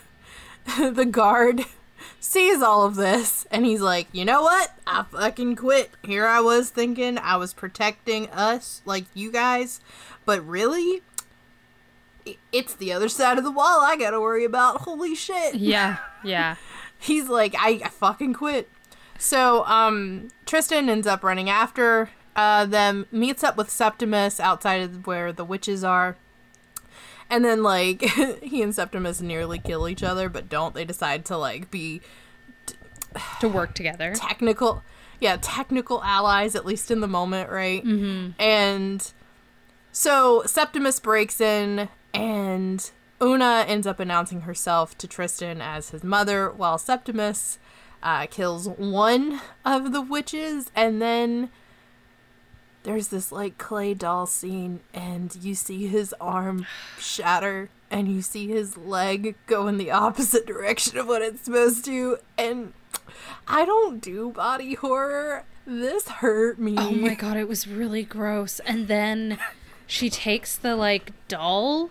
[0.79, 1.61] the guard
[2.19, 4.71] sees all of this and he's like, you know what?
[4.85, 5.91] I fucking quit.
[6.03, 9.79] Here I was thinking I was protecting us, like you guys,
[10.25, 11.01] but really,
[12.51, 14.81] it's the other side of the wall I gotta worry about.
[14.81, 15.55] Holy shit.
[15.55, 16.55] Yeah, yeah.
[16.99, 18.69] He's like, I, I fucking quit.
[19.17, 25.07] So, um, Tristan ends up running after uh, them, meets up with Septimus outside of
[25.07, 26.17] where the witches are.
[27.29, 28.01] And then, like,
[28.43, 30.73] he and Septimus nearly kill each other, but don't.
[30.73, 32.01] They decide to, like, be
[33.39, 34.13] To work together.
[34.15, 34.83] technical
[35.19, 38.39] yeah technical allies at least in the moment right mm-hmm.
[38.39, 39.11] and
[39.91, 42.91] so septimus breaks in and
[43.21, 47.57] una ends up announcing herself to tristan as his mother while septimus
[48.03, 51.49] uh, kills one of the witches and then
[52.83, 56.65] there's this like clay doll scene and you see his arm
[56.97, 61.83] shatter and you see his leg go in the opposite direction of what it's supposed
[61.85, 62.73] to and
[63.47, 65.43] I don't do body horror.
[65.65, 66.75] This hurt me.
[66.77, 68.59] Oh my god, it was really gross.
[68.61, 69.37] And then
[69.85, 71.89] she takes the like doll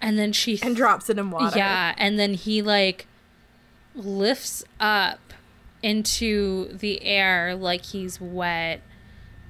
[0.00, 1.56] and then she and drops it in water.
[1.56, 3.06] Yeah, and then he like
[3.94, 5.20] lifts up
[5.82, 8.80] into the air like he's wet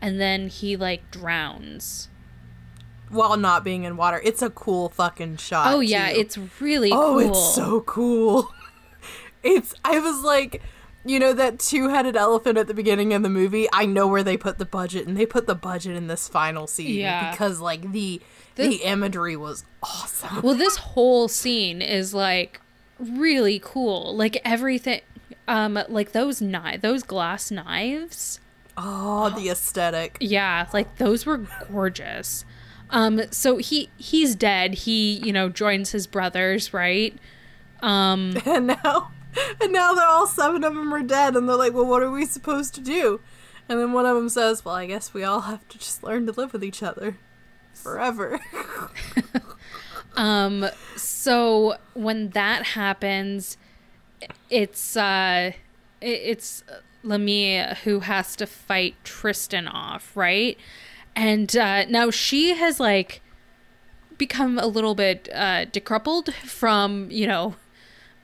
[0.00, 2.08] and then he like drowns.
[3.10, 4.20] While not being in water.
[4.24, 5.72] It's a cool fucking shot.
[5.72, 6.18] Oh yeah, too.
[6.20, 7.30] it's really Oh, cool.
[7.30, 8.52] it's so cool.
[9.42, 10.62] It's I was like
[11.04, 14.38] you know that two-headed elephant at the beginning of the movie i know where they
[14.38, 17.30] put the budget and they put the budget in this final scene Yeah.
[17.30, 18.22] because like the
[18.54, 22.62] This- the imagery was awesome Well, this whole scene is like
[22.98, 24.14] really cool.
[24.16, 25.00] Like everything
[25.46, 28.40] um like those knife those glass knives.
[28.76, 32.44] oh the aesthetic Yeah, like those were gorgeous.
[32.90, 34.74] Um so he he's dead.
[34.74, 37.16] He, you know, joins his brothers, right?
[37.82, 39.10] Um and now
[39.60, 42.10] and now they're all seven of them are dead and they're like well what are
[42.10, 43.20] we supposed to do
[43.68, 46.24] and then one of them says well i guess we all have to just learn
[46.24, 47.16] to live with each other
[47.72, 48.38] forever
[50.16, 53.56] um so when that happens
[54.50, 55.52] it's uh
[56.00, 56.62] it- it's
[57.02, 60.56] Lamia who has to fight Tristan off, right?
[61.14, 63.20] And uh now she has like
[64.16, 67.56] become a little bit uh decrepit from, you know,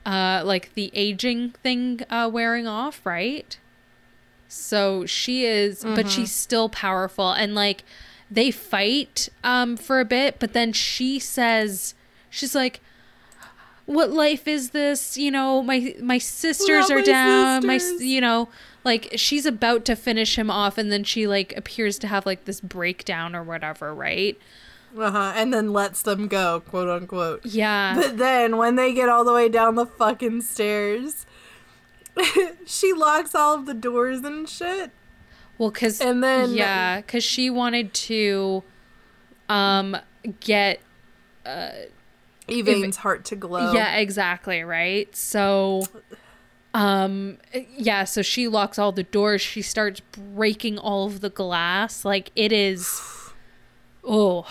[0.05, 3.57] uh like the aging thing uh wearing off, right?
[4.47, 7.83] So she is but she's still powerful and like
[8.31, 11.93] they fight um for a bit, but then she says
[12.29, 12.79] she's like
[13.85, 15.17] what life is this?
[15.17, 17.67] You know, my my sisters are my down.
[17.67, 18.47] My you know,
[18.83, 22.45] like she's about to finish him off and then she like appears to have like
[22.45, 24.39] this breakdown or whatever, right?
[24.97, 27.95] uh-huh and then lets them go quote unquote Yeah.
[27.95, 31.25] But then when they get all the way down the fucking stairs,
[32.65, 34.91] she locks all of the doors and shit.
[35.61, 38.63] Well, cuz And then- yeah, cuz she wanted to
[39.47, 39.95] um
[40.39, 40.79] get
[41.45, 41.69] uh,
[42.47, 43.71] Yvaine's heart to glow.
[43.73, 45.15] Yeah, exactly, right?
[45.15, 45.83] So
[46.73, 47.37] um
[47.77, 49.39] yeah, so she locks all the doors.
[49.41, 52.03] She starts breaking all of the glass.
[52.03, 52.99] Like it is
[54.03, 54.47] Oh,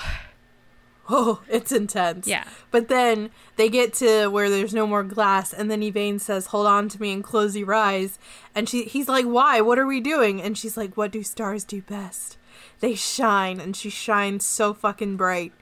[1.13, 2.29] Oh, it's intense.
[2.29, 2.45] Yeah.
[2.71, 6.67] But then they get to where there's no more glass, and then Yvaine says, "Hold
[6.69, 8.19] on to me and close your eyes."
[8.55, 9.61] And she, he's like, "Why?
[9.61, 12.39] What are we doing?" And she's like, "What do stars do best?
[12.79, 15.53] They shine." And she shines so fucking bright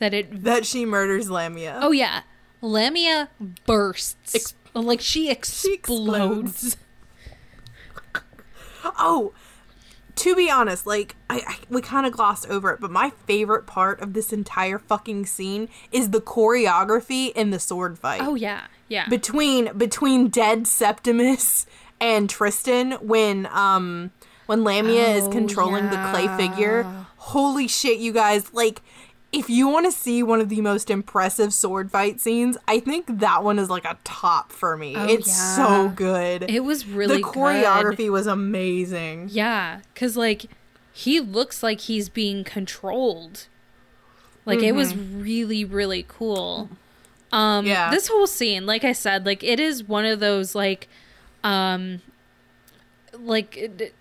[0.00, 1.78] that it that she murders Lamia.
[1.80, 2.22] Oh yeah,
[2.60, 3.28] Lamia
[3.66, 4.34] bursts.
[4.34, 6.74] Ex- like she explodes.
[6.74, 6.76] explodes.
[8.98, 9.34] Oh,
[10.16, 13.66] to be honest, like I, I we kind of glossed over it, but my favorite
[13.66, 18.62] part of this entire fucking scene is the choreography in the sword fight Oh yeah,
[18.88, 19.08] yeah.
[19.08, 21.66] between between dead Septimus
[22.00, 24.10] and Tristan when um
[24.46, 26.84] when Lamia is Oh, controlling the clay figure.
[27.16, 28.52] Holy shit, you guys!
[28.52, 28.80] Like.
[29.32, 33.20] If you want to see one of the most impressive sword fight scenes, I think
[33.20, 34.94] that one is like a top for me.
[34.96, 35.56] Oh, it's yeah.
[35.56, 37.32] so good it was really the good.
[37.32, 39.28] choreography was amazing.
[39.30, 40.46] Yeah, cuz like
[40.92, 43.46] he looks like he's being controlled.
[44.44, 46.68] Like it was really really cool.
[47.30, 47.90] Um Yeah.
[47.90, 50.88] this whole scene, like I said, like it is one of those like
[51.44, 52.02] um
[53.16, 53.94] like it-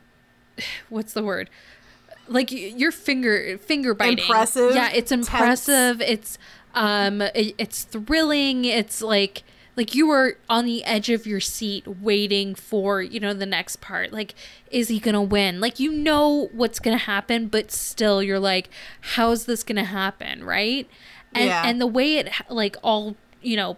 [0.89, 1.51] what's the word?
[2.29, 4.19] Like your finger finger biting.
[4.19, 5.27] Impressive, Yeah, it's tense.
[5.27, 5.99] impressive.
[6.01, 6.37] It's
[6.75, 8.65] um it, it's thrilling.
[8.65, 9.43] It's like
[9.75, 13.81] like you were on the edge of your seat waiting for, you know, the next
[13.81, 14.11] part.
[14.11, 14.35] Like
[14.69, 15.59] is he going to win?
[15.59, 18.69] Like you know what's going to happen, but still you're like
[19.01, 20.87] how's this going to happen, right?
[21.33, 21.63] And Yeah.
[21.65, 23.77] and the way it like all, you know,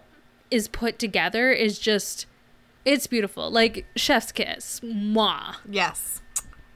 [0.50, 2.26] is put together is just
[2.84, 3.48] it's beautiful.
[3.50, 4.80] Like chef's kiss.
[4.80, 5.56] Mwah.
[5.70, 6.20] Yes.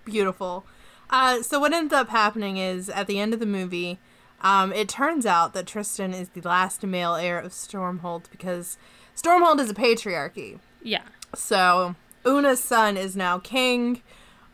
[0.04, 0.64] Beautiful.
[1.10, 3.98] Uh, so what ends up happening is at the end of the movie,
[4.42, 8.76] Um, it turns out that Tristan is the last male heir of Stormhold because
[9.16, 10.58] Stormhold is a patriarchy.
[10.82, 11.04] Yeah.
[11.34, 11.94] So
[12.24, 14.02] Una's son is now king,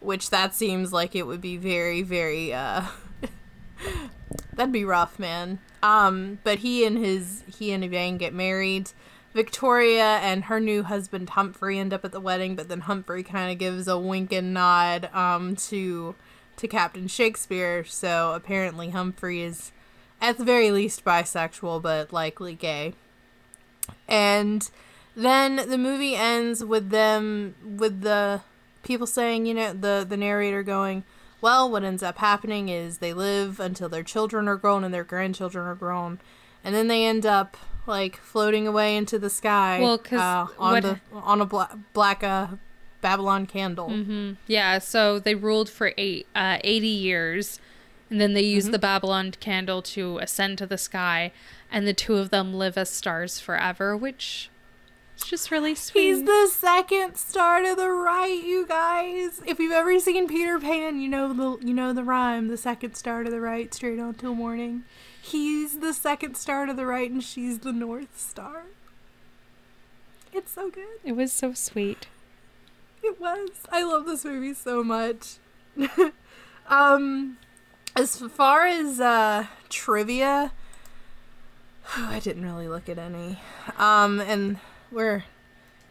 [0.01, 2.85] which that seems like it would be very, very uh
[4.55, 5.59] that'd be rough, man.
[5.83, 8.91] Um, but he and his he and Yvaine get married.
[9.35, 13.51] Victoria and her new husband Humphrey end up at the wedding, but then Humphrey kind
[13.51, 16.15] of gives a wink and nod um to
[16.63, 17.85] to Captain Shakespeare.
[17.85, 19.73] So apparently Humphrey is
[20.21, 22.95] at the very least bisexual, but likely gay.
[24.09, 24.69] And
[25.17, 28.41] then the movie ends with them with the
[28.83, 31.05] people saying, you know, the the narrator going,
[31.41, 35.05] well, what ends up happening is they live until their children are grown and their
[35.05, 36.21] grandchildren are grown,
[36.65, 37.57] and then they end up
[37.87, 39.81] like floating away into the sky.
[39.81, 42.47] Well, 'cause uh, on what- the on a bla- black uh,
[43.03, 43.91] Babylon candle.
[43.91, 47.61] hmm Yeah, so they ruled for eight, uh, 80 years,
[48.09, 51.33] and then they used the Babylon candle to ascend to the sky,
[51.71, 54.49] and the two of them live as stars forever, which
[55.17, 56.03] is just really sweet.
[56.03, 59.41] He's the second star to the right, you guys.
[59.47, 62.95] If you've ever seen Peter Pan, you know the you know the rhyme, the second
[62.95, 64.85] star to the right, straight on till morning.
[65.21, 68.65] He's the second star to the right and she's the north star.
[70.33, 70.99] It's so good.
[71.05, 72.07] it was so sweet.
[73.23, 73.51] Was.
[73.71, 75.37] I love this movie so much.
[76.69, 77.39] um
[77.95, 80.51] as far as uh trivia,
[81.97, 83.39] I didn't really look at any.
[83.79, 84.59] Um and
[84.91, 85.23] we're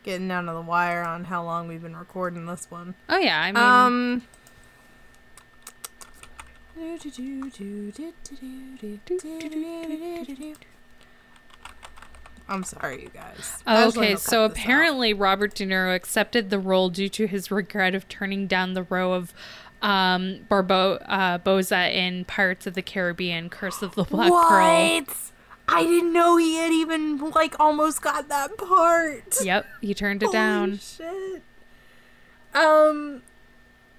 [0.04, 2.96] getting down to the wire on how long we've been recording this one.
[3.08, 4.24] Oh, yeah, I mean, Um
[12.52, 13.64] I'm sorry, you guys.
[13.66, 14.52] I just wanna okay, so this off.
[14.52, 18.84] apparently Robert De Niro accepted the role due to his regret of turning down the
[18.84, 19.34] role of
[19.82, 24.40] um, Barbo- uh, Boza in Pirates of the Caribbean Curse of the Black Pearl.
[24.40, 25.18] what?
[25.68, 29.42] I didn't know he had even like almost got that part.
[29.44, 30.78] Yep, he turned it Holy down.
[30.80, 31.42] shit.
[32.54, 33.22] Um,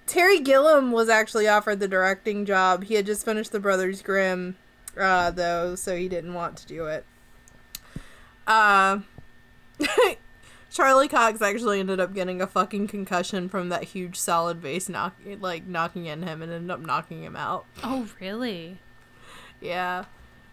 [0.07, 2.84] Terry Gilliam was actually offered the directing job.
[2.84, 4.57] He had just finished The Brothers Grimm,
[4.98, 7.07] uh, though, so he didn't want to do it.
[8.47, 9.01] Uh,
[10.70, 15.14] Charlie Cox actually ended up getting a fucking concussion from that huge solid base knock,
[15.40, 17.66] like knocking in him, and ended up knocking him out.
[17.84, 18.78] Oh, really?
[19.61, 20.05] Yeah.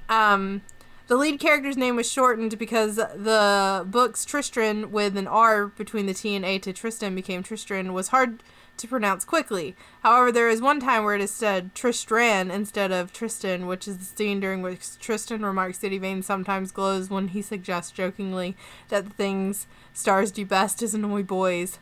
[0.10, 0.62] Um,
[1.08, 6.14] the lead character's name was shortened because the book's Tristran with an R between the
[6.14, 8.44] T and A to Tristan became Tristran was hard
[8.80, 9.76] to pronounce quickly.
[10.02, 13.98] However, there is one time where it is said Tristran instead of Tristan, which is
[13.98, 18.58] the scene during which Tristan remarks that Yvaine sometimes glows when he suggests jokingly
[18.90, 21.80] that the things stars do best is annoy boys,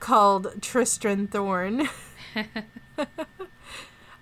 [0.00, 1.88] called Tristran Thorn.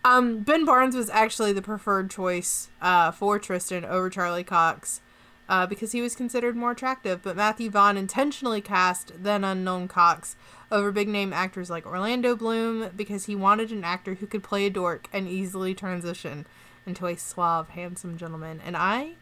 [0.05, 5.01] Um, Ben Barnes was actually the preferred choice uh, for Tristan over Charlie Cox
[5.49, 7.23] uh, because he was considered more attractive.
[7.23, 10.37] But Matthew Vaughn intentionally cast then unknown Cox
[10.71, 14.67] over big name actors like Orlando Bloom because he wanted an actor who could play
[14.67, 16.47] a dork and easily transition
[16.87, 18.61] into a suave, handsome gentleman.
[18.65, 19.13] And I,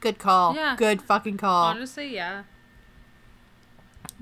[0.00, 0.54] good call.
[0.54, 0.76] Yeah.
[0.76, 1.64] Good fucking call.
[1.66, 2.44] Honestly, yeah.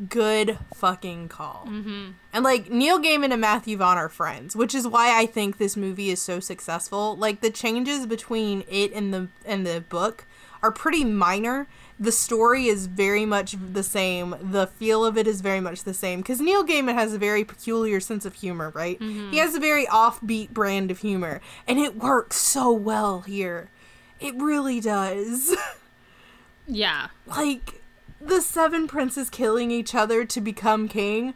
[0.09, 1.67] good fucking call.
[1.69, 2.13] Mm-hmm.
[2.33, 5.77] And like Neil Gaiman and Matthew Vaughn are friends, which is why I think this
[5.77, 7.17] movie is so successful.
[7.17, 10.25] Like the changes between it and the and the book
[10.63, 11.67] are pretty minor.
[12.01, 14.37] The story is very much the same.
[14.41, 17.45] The feel of it is very much the same because Neil Gaiman has a very
[17.45, 18.99] peculiar sense of humor, right?
[19.01, 19.31] Mm-hmm.
[19.33, 23.69] He has a very offbeat brand of humor, and it works so well here.
[24.21, 25.55] It really does.
[26.71, 27.09] Yeah.
[27.27, 27.81] like
[28.21, 31.33] the seven princes killing each other to become king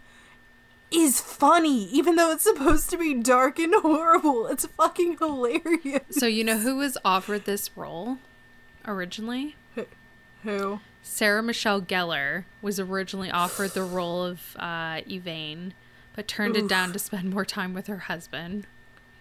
[0.91, 6.27] is funny even though it's supposed to be dark and horrible it's fucking hilarious So
[6.27, 8.19] you know who was offered this role
[8.87, 9.57] originally?
[10.45, 15.73] who Sarah Michelle Gellar was originally offered the role of uh, Yvaine,
[16.17, 18.67] but turned it down to spend more time with her husband.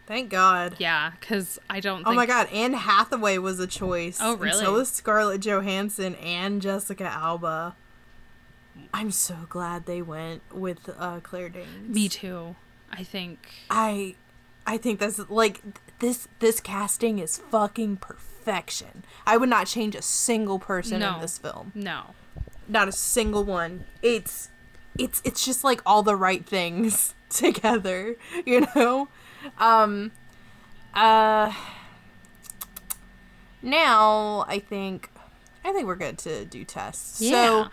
[0.07, 2.01] thank god Yeah, because I don't.
[2.07, 4.63] oh my god anne hathaway was a choice Oh, and really?
[4.65, 7.75] so was scarlett johansson and jessica alba
[8.93, 12.55] i'm so glad they went with uh, claire danes Me too.
[12.91, 13.47] I think.
[13.69, 14.15] I
[14.67, 15.61] I think that's like
[15.99, 17.97] this this casting is fucking
[18.41, 19.03] perfection.
[19.25, 21.15] I would not change a single person No.
[21.15, 21.71] in this film.
[21.75, 22.15] No.
[22.67, 23.85] Not a single one.
[24.01, 24.49] It's
[24.97, 28.15] it's it's just like all the right things together,
[28.45, 29.07] you know?
[29.59, 30.11] Um
[30.93, 31.53] uh
[33.61, 35.09] now I think
[35.63, 37.21] I think we're good to do tests.
[37.21, 37.31] Yeah.
[37.65, 37.67] So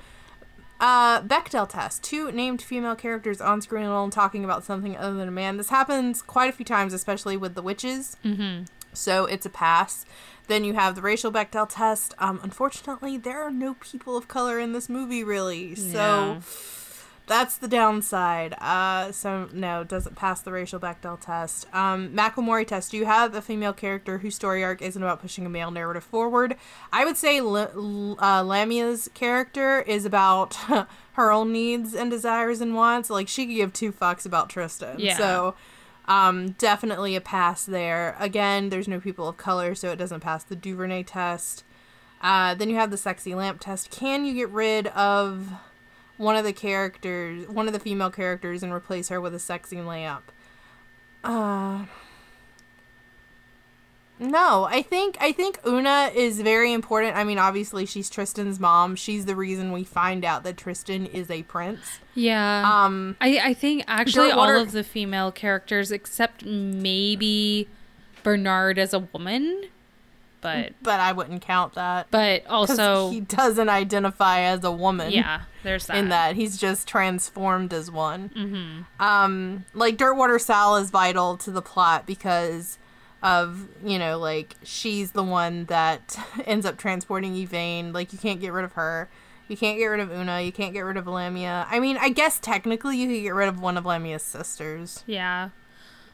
[0.81, 2.05] uh, Bechdel test.
[2.05, 5.57] Two named female characters on screen alone talking about something other than a man.
[5.57, 8.17] This happens quite a few times, especially with the witches.
[8.25, 8.65] Mm-hmm.
[8.99, 10.05] So it's a pass.
[10.49, 12.15] Then you have the racial Bechdel test.
[12.19, 15.75] Um, unfortunately, there are no people of color in this movie, really.
[15.75, 16.41] So Yeah.
[17.27, 18.55] that's the downside.
[18.59, 21.67] Uh, so no, doesn't pass the racial Bechdel test.
[21.75, 22.93] Um, Mako Mori test.
[22.93, 26.05] Do you have a female character whose story arc isn't about pushing a male narrative
[26.05, 26.57] forward?
[26.91, 30.55] I would say L- L- uh, Lamia's character is about
[31.13, 33.11] her own needs and desires and wants.
[33.11, 34.97] Like she could give two fucks about Tristan.
[34.99, 35.19] Yeah.
[35.19, 35.55] So.
[36.09, 38.17] Um, definitely a pass there.
[38.19, 41.65] Again, there's no people of color, so it doesn't pass the Duvernay test.
[42.23, 43.91] Uh, then you have the sexy lamp test.
[43.91, 45.53] Can you get rid of
[46.17, 49.83] one of the characters, one of the female characters, and replace her with a sexy
[49.83, 50.33] lamp?
[51.23, 51.85] Uh,
[54.21, 57.17] no, I think I think Una is very important.
[57.17, 58.97] I mean, obviously she's Tristan's mom.
[58.97, 62.01] She's the reason we find out that Tristan is a prince.
[62.15, 62.63] Yeah.
[62.65, 67.69] Um, I, I think actually all of the female characters, except maybe
[68.23, 69.65] Bernard as a woman,
[70.41, 72.09] but but I wouldn't count that.
[72.11, 75.13] But also he doesn't identify as a woman.
[75.13, 75.97] yeah, there's that.
[75.97, 78.31] in that he's just transformed as one.
[78.31, 79.03] Mm-hmm.
[79.05, 82.79] Um, like Ditchwater Sal is vital to the plot because
[83.23, 86.17] of you know like she's the one that
[86.47, 87.93] ends up transporting Yvaine.
[87.93, 89.09] Like you can't get rid of her.
[89.49, 90.41] You can't get rid of Una.
[90.43, 91.67] You can't get rid of Lamia.
[91.71, 95.03] I mean, I guess technically you could get rid of one of Lamia's sisters.
[95.07, 95.51] Yeah.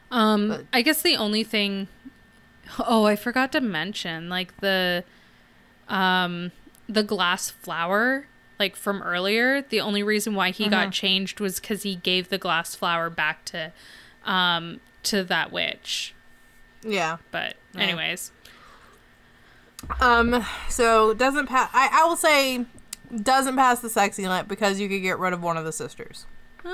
[0.09, 1.87] Um But- I guess the only thing
[2.79, 5.03] Oh, I forgot to mention like the
[5.87, 6.51] um
[6.89, 8.27] the glass flower
[8.57, 10.71] like from earlier, the only reason why he Mm-hmm.
[10.71, 13.71] got changed was cuz he gave the glass flower back to
[14.23, 16.14] um to that witch.
[16.85, 17.17] Yeah.
[17.31, 18.31] But anyways,
[19.99, 20.45] Um.
[20.69, 21.69] So doesn't pass.
[21.73, 22.65] I I will say
[23.21, 26.25] doesn't pass the sexy lamp because you could get rid of one of the sisters.
[26.65, 26.69] uh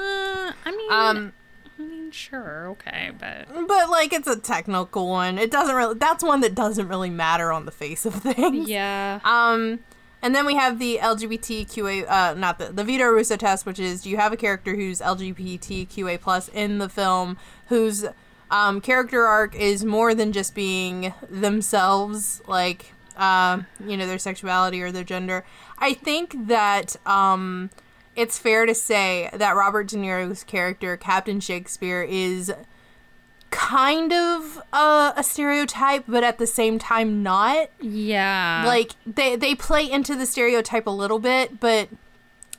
[0.66, 1.34] I mean Um.
[1.78, 5.38] I mean sure, okay, but But like it's a technical one.
[5.38, 8.70] It doesn't really that's one that doesn't really matter on the face of things.
[8.70, 9.20] yeah.
[9.24, 9.80] Um
[10.24, 14.04] and then we have the LGBTQA uh not the the Vito Russo test, which is
[14.04, 17.38] do you have a character who's LGBTQA plus in the film
[17.68, 18.06] whose
[18.52, 24.82] um character arc is more than just being themselves, like um, you know, their sexuality
[24.82, 25.44] or their gender.
[25.80, 27.72] I think that um
[28.16, 32.54] it's fair to say that Robert De Niro's character, Captain Shakespeare, is
[33.52, 37.70] kind of uh, a stereotype, but at the same time not.
[37.80, 38.64] Yeah.
[38.66, 41.90] Like they they play into the stereotype a little bit, but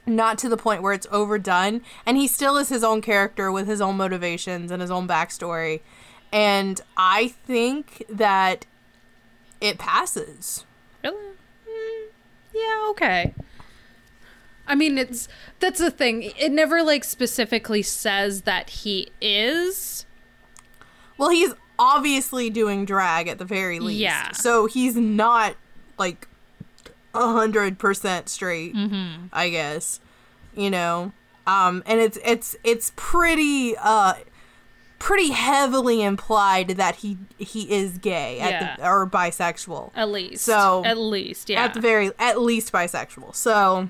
[0.06, 1.82] not to the point where it's overdone.
[2.04, 5.80] And he still is his own character with his own motivations and his own backstory.
[6.32, 8.66] And I think that
[9.60, 10.64] it passes.
[11.04, 11.16] Really?
[11.16, 12.06] Mm,
[12.54, 13.34] yeah, okay.
[14.66, 15.28] I mean, it's
[15.60, 16.32] that's the thing.
[16.38, 20.06] It never like specifically says that he is.
[21.18, 24.00] Well, he's obviously doing drag at the very least.
[24.00, 24.32] Yeah.
[24.32, 25.56] So he's not
[25.98, 26.28] like
[27.14, 28.74] hundred percent straight.
[28.74, 29.26] Mm-hmm.
[29.32, 30.00] I guess.
[30.54, 31.12] You know.
[31.46, 34.14] Um, and it's it's it's pretty uh
[35.00, 38.76] pretty heavily implied that he he is gay at Yeah.
[38.76, 39.90] the, or bisexual.
[39.96, 40.44] At least.
[40.44, 41.64] So, at least, yeah.
[41.64, 43.34] At the very at least bisexual.
[43.34, 43.88] So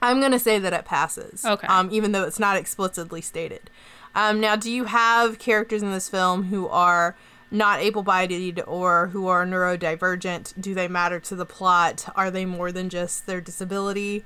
[0.00, 1.44] I'm gonna say that it passes.
[1.44, 1.66] Okay.
[1.66, 3.68] Um, even though it's not explicitly stated.
[4.14, 7.14] Um, now, do you have characters in this film who are
[7.52, 10.60] not able-bodied or who are neurodivergent?
[10.60, 12.08] Do they matter to the plot?
[12.16, 14.24] Are they more than just their disability?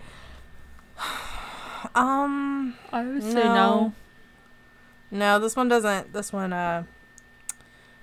[1.95, 3.93] um, I would say no.
[5.11, 6.13] no, this one doesn't.
[6.13, 6.85] This one, uh,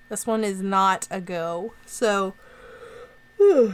[0.09, 1.73] this one is not a go.
[1.85, 2.33] So,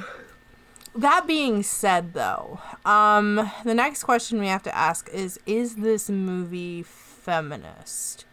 [0.95, 6.10] that being said, though, um, the next question we have to ask is: Is this
[6.10, 8.26] movie feminist?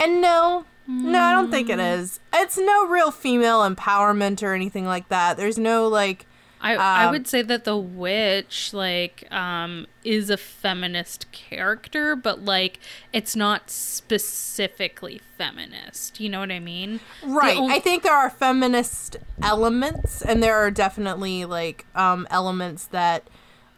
[0.00, 2.20] And no, no, I don't think it is.
[2.34, 5.36] It's no real female empowerment or anything like that.
[5.36, 6.26] There's no like.
[6.58, 12.44] I, I Um, would say that the witch like um is a feminist character, but
[12.44, 12.78] like
[13.12, 16.18] it's not specifically feminist.
[16.18, 17.00] You know what I mean?
[17.22, 17.58] Right.
[17.58, 23.28] I think there are feminist elements, and there are definitely like um, elements that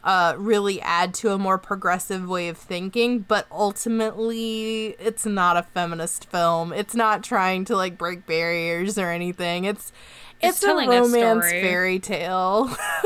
[0.09, 3.19] uh, really add to a more progressive way of thinking.
[3.21, 6.73] But ultimately, it's not a feminist film.
[6.73, 9.65] It's not trying to like break barriers or anything.
[9.65, 9.93] It's
[10.41, 11.61] It's it's, a telling a romance story.
[11.63, 12.65] fairy tale.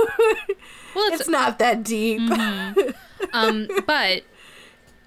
[0.95, 2.21] well, it's, it's not that deep.
[3.33, 4.23] um, but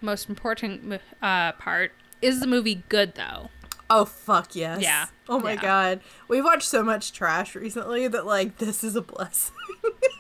[0.02, 1.92] most important uh part
[2.22, 3.50] is the movie good though.
[3.90, 4.82] Oh fuck yes.
[4.82, 5.06] Yeah.
[5.30, 5.62] Oh my Yeah.
[5.62, 6.00] god.
[6.28, 9.56] We've watched so much trash recently that like this is a blessing.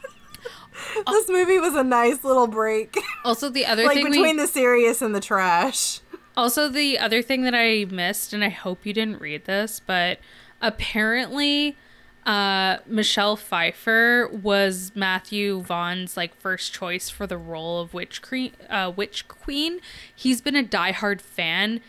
[1.07, 2.97] this movie was a nice little break.
[3.23, 6.01] Also, the other like thing between we the serious and the trash.
[6.37, 10.19] Also, the other thing that I missed, and I hope you didn't read this, but
[10.61, 11.77] apparently,
[12.25, 18.51] uh, Michelle Pfeiffer was Matthew Vaughn's like first choice for the role of Witch Queen.
[18.69, 19.79] Uh, Witch Queen.
[20.13, 21.81] He's been a diehard fan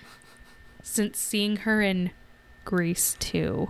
[0.82, 2.10] since seeing her in
[2.64, 3.68] Grease 2.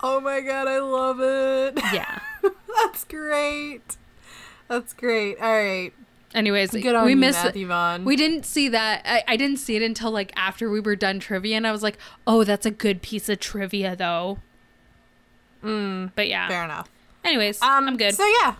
[0.00, 1.82] Oh my god, I love it.
[1.92, 2.20] Yeah.
[2.76, 3.96] That's great.
[4.68, 5.38] That's great.
[5.40, 5.92] All right.
[6.34, 8.04] Anyways, Good on we you, missed Matthew Vaughn.
[8.04, 9.00] We didn't see that.
[9.06, 11.82] I, I didn't see it until like after we were done trivia, and I was
[11.82, 11.96] like,
[12.26, 14.38] "Oh, that's a good piece of trivia, though."
[15.64, 16.46] Mm, But yeah.
[16.48, 16.88] fair enough.
[17.24, 18.14] Anyways, Um, I'm good.
[18.14, 18.54] So yeah,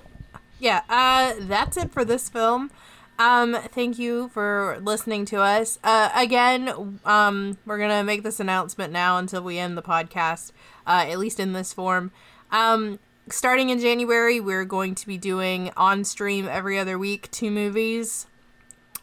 [0.58, 0.82] yeah.
[0.88, 2.70] Uh, that's it for this film.
[3.18, 5.78] Um, thank you for listening to us.
[5.84, 10.52] Uh, again, um, we're gonna make this announcement now until we end the podcast.
[10.86, 12.10] Uh, at least in this form.
[12.50, 12.98] Um,
[13.32, 18.26] starting in January, we're going to be doing on stream every other week two movies.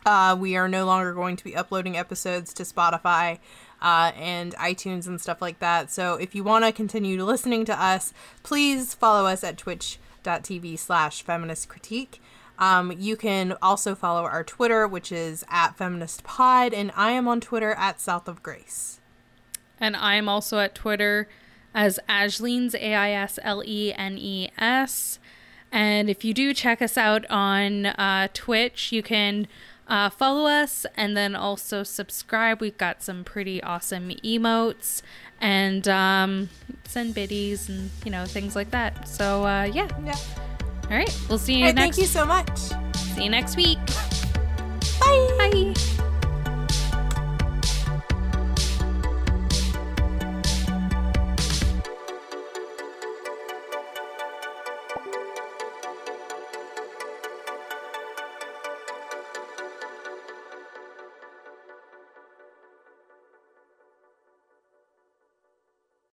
[0.05, 3.39] Uh, we are no longer going to be uploading episodes to Spotify
[3.81, 5.91] uh, and iTunes and stuff like that.
[5.91, 8.13] So if you want to continue listening to us,
[8.43, 12.21] please follow us at twitch.tv slash feminist critique.
[12.57, 17.27] Um, you can also follow our Twitter, which is at feminist pod, and I am
[17.27, 18.99] on Twitter at south of grace.
[19.79, 21.27] and I'm also at Twitter
[21.75, 25.19] as Aislenes, A I S L E N E S.
[25.71, 29.47] And if you do check us out on uh, Twitch, you can
[29.87, 32.61] uh, follow us and then also subscribe.
[32.61, 35.01] We've got some pretty awesome emotes
[35.41, 36.49] and um,
[36.85, 39.07] send biddies and you know things like that.
[39.07, 40.15] So uh, yeah, Yeah.
[40.89, 41.81] all right, we'll see you Hey, next.
[41.81, 42.57] thank you so much.
[43.13, 43.79] See you next week.
[44.99, 45.35] Bye.
[45.51, 46.04] Bye.